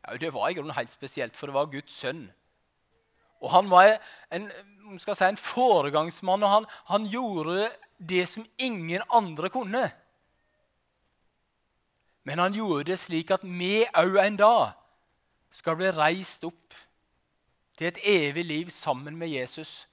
Ja, 0.05 0.17
Det 0.17 0.33
var 0.35 0.49
i 0.49 0.55
grunnen 0.57 0.77
helt 0.77 0.91
spesielt, 0.91 1.37
for 1.37 1.47
det 1.49 1.55
var 1.55 1.71
Guds 1.73 1.93
sønn. 1.93 2.27
Og 3.41 3.51
han 3.53 3.69
var 3.71 3.99
en, 4.33 4.49
si, 4.99 5.25
en 5.25 5.37
foregangsmann, 5.41 6.43
og 6.43 6.51
han, 6.51 6.67
han 6.89 7.07
gjorde 7.13 7.69
det 7.99 8.25
som 8.29 8.47
ingen 8.59 9.03
andre 9.13 9.51
kunne. 9.53 9.85
Men 12.25 12.41
han 12.41 12.57
gjorde 12.57 12.89
det 12.93 12.99
slik 12.99 13.31
at 13.37 13.45
vi 13.45 13.85
òg 13.85 14.17
en 14.23 14.41
dag 14.41 14.73
skal 15.53 15.77
bli 15.77 15.91
reist 15.93 16.45
opp 16.49 16.77
til 17.77 17.91
et 17.91 18.01
evig 18.09 18.45
liv 18.49 18.71
sammen 18.73 19.17
med 19.17 19.29
Jesus 19.29 19.85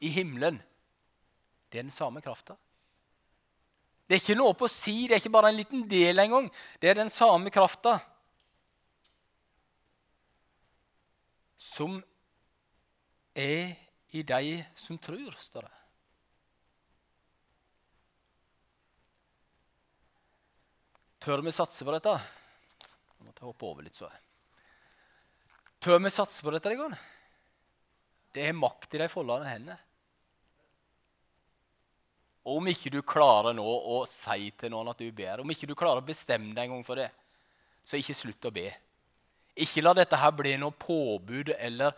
i 0.00 0.08
himmelen. 0.08 0.62
Det 1.74 1.82
er 1.82 1.88
den 1.88 1.90
samme 1.90 2.22
krafta. 2.22 2.54
Det 4.06 4.14
er 4.14 4.22
ikke 4.22 4.38
noe 4.38 4.54
på 4.54 4.68
å 4.68 4.70
si, 4.70 5.08
det 5.08 5.16
er 5.16 5.22
ikke 5.24 5.32
bare 5.34 5.50
en 5.50 5.58
liten 5.58 5.82
del 5.90 6.22
engang. 6.22 6.46
Det 6.78 6.92
er 6.92 7.00
den 7.02 7.10
samme 7.10 7.50
krafta. 7.50 7.98
som 11.74 11.96
er 13.34 13.72
i 14.14 14.22
de 14.22 14.58
som 14.78 14.98
tror, 14.98 15.32
står 15.40 15.66
det. 15.66 15.80
Tør 21.24 21.40
vi 21.42 21.54
satse 21.56 21.86
på 21.86 21.94
dette? 21.94 22.12
Jeg 23.16 23.26
måtte 23.26 23.46
hoppe 23.48 23.66
over 23.66 23.86
litt 23.86 23.96
så. 23.96 24.10
Tør 25.80 26.02
vi 26.04 26.12
satse 26.12 26.44
på 26.44 26.52
dette? 26.52 26.74
Egon? 26.76 26.94
Det 28.34 28.44
er 28.44 28.58
makt 28.58 28.94
i 28.94 29.00
de 29.00 29.08
foldede 29.10 29.48
hendene. 29.48 29.78
Og 32.44 32.58
om 32.60 32.66
ikke 32.68 32.92
du 32.92 33.00
klarer 33.06 33.56
nå 33.56 33.64
å 33.64 34.02
si 34.08 34.50
til 34.58 34.72
noen 34.74 34.90
at 34.92 35.00
du 35.00 35.08
ber, 35.16 35.40
om 35.40 35.50
ikke 35.50 35.68
du 35.70 35.74
klarer 35.78 36.02
å 36.02 36.06
bestemme 36.06 36.52
deg 36.52 36.66
en 36.66 36.76
gang 36.76 36.84
for 36.86 37.00
det, 37.00 37.08
så 37.84 37.96
ikke 37.96 38.16
slutt 38.16 38.48
å 38.48 38.52
be. 38.52 38.68
Ikke 39.64 39.84
la 39.84 39.94
dette 39.96 40.18
her 40.18 40.32
bli 40.34 40.56
noe 40.60 40.74
påbud 40.76 41.54
eller 41.56 41.94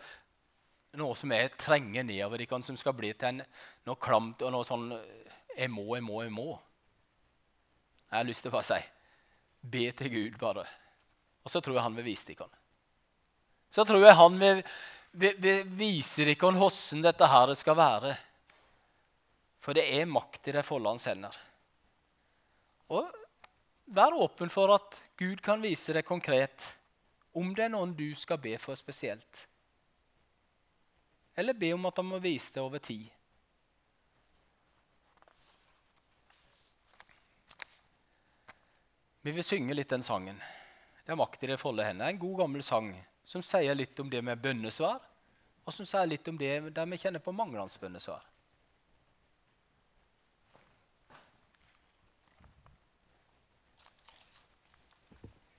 noe 0.97 1.15
som 1.17 1.31
jeg 1.33 1.53
trenger 1.59 2.05
nedover 2.07 2.41
dere, 2.41 2.61
som 2.63 2.77
skal 2.79 2.95
bli 2.95 3.11
til 3.13 3.33
en, 3.33 3.41
noe 3.87 3.99
klamt 4.01 4.41
og 4.45 4.53
noe 4.53 4.67
sånn 4.67 4.91
'Jeg 5.57 5.71
må, 5.73 5.95
jeg 5.95 6.03
må, 6.05 6.21
jeg 6.21 6.31
må'. 6.31 6.59
Jeg 8.11 8.17
har 8.17 8.27
lyst 8.27 8.43
til 8.45 8.51
å 8.51 8.55
bare 8.55 8.63
si 8.63 8.83
be 9.61 9.91
til 9.91 10.09
Gud, 10.09 10.37
bare. 10.39 10.67
Og 11.43 11.51
så 11.51 11.59
tror 11.59 11.75
jeg 11.75 11.83
han 11.83 11.95
vil 11.95 12.05
vise 12.05 12.27
dere. 12.29 12.49
Så 13.71 13.83
tror 13.83 14.05
jeg 14.05 14.15
han 14.15 14.39
vil, 14.39 14.61
vil, 15.11 15.35
vil 15.39 15.63
vise 15.79 16.23
dere 16.23 16.53
hvordan 16.55 17.03
dette 17.03 17.27
her 17.27 17.53
skal 17.57 17.75
være. 17.75 18.15
For 19.67 19.75
det 19.75 19.83
er 19.91 20.07
makt 20.07 20.47
i 20.47 20.53
de 20.55 20.61
foldende 20.63 21.09
hender. 21.11 21.33
Og 22.95 23.09
vær 23.91 24.15
åpen 24.15 24.47
for 24.47 24.71
at 24.71 24.95
Gud 25.19 25.41
kan 25.43 25.59
vise 25.59 25.91
deg 25.91 26.07
konkret 26.07 26.69
om 27.35 27.49
det 27.51 27.65
er 27.65 27.73
noen 27.73 27.91
du 27.91 28.07
skal 28.15 28.39
be 28.39 28.53
for 28.63 28.79
spesielt. 28.79 29.41
Eller 31.35 31.57
be 31.59 31.73
om 31.75 31.83
at 31.89 31.99
han 31.99 32.07
må 32.07 32.21
vise 32.23 32.55
det 32.55 32.63
over 32.63 32.79
tid. 32.79 33.09
Vi 39.27 39.35
vil 39.35 39.43
synge 39.43 39.75
litt 39.75 39.91
den 39.91 40.07
sangen. 40.07 40.39
Det 41.03 41.11
er 41.11 41.19
makt 41.19 41.43
i 41.43 41.51
det 41.51 41.59
folde 41.59 41.83
hendene. 41.83 42.07
En 42.15 42.23
god, 42.23 42.37
gammel 42.45 42.63
sang 42.63 42.93
som 43.27 43.43
sier 43.43 43.75
litt 43.75 43.99
om 43.99 44.07
det 44.07 44.23
med 44.23 44.39
bønnesvar, 44.39 45.03
og 45.67 45.75
som 45.75 45.83
sier 45.83 46.07
litt 46.07 46.31
om 46.31 46.39
det 46.39 46.55
der 46.71 46.87
vi 46.87 47.03
kjenner 47.03 47.19
på 47.19 47.35
manglende 47.35 47.83
bønnesvar. 47.83 48.23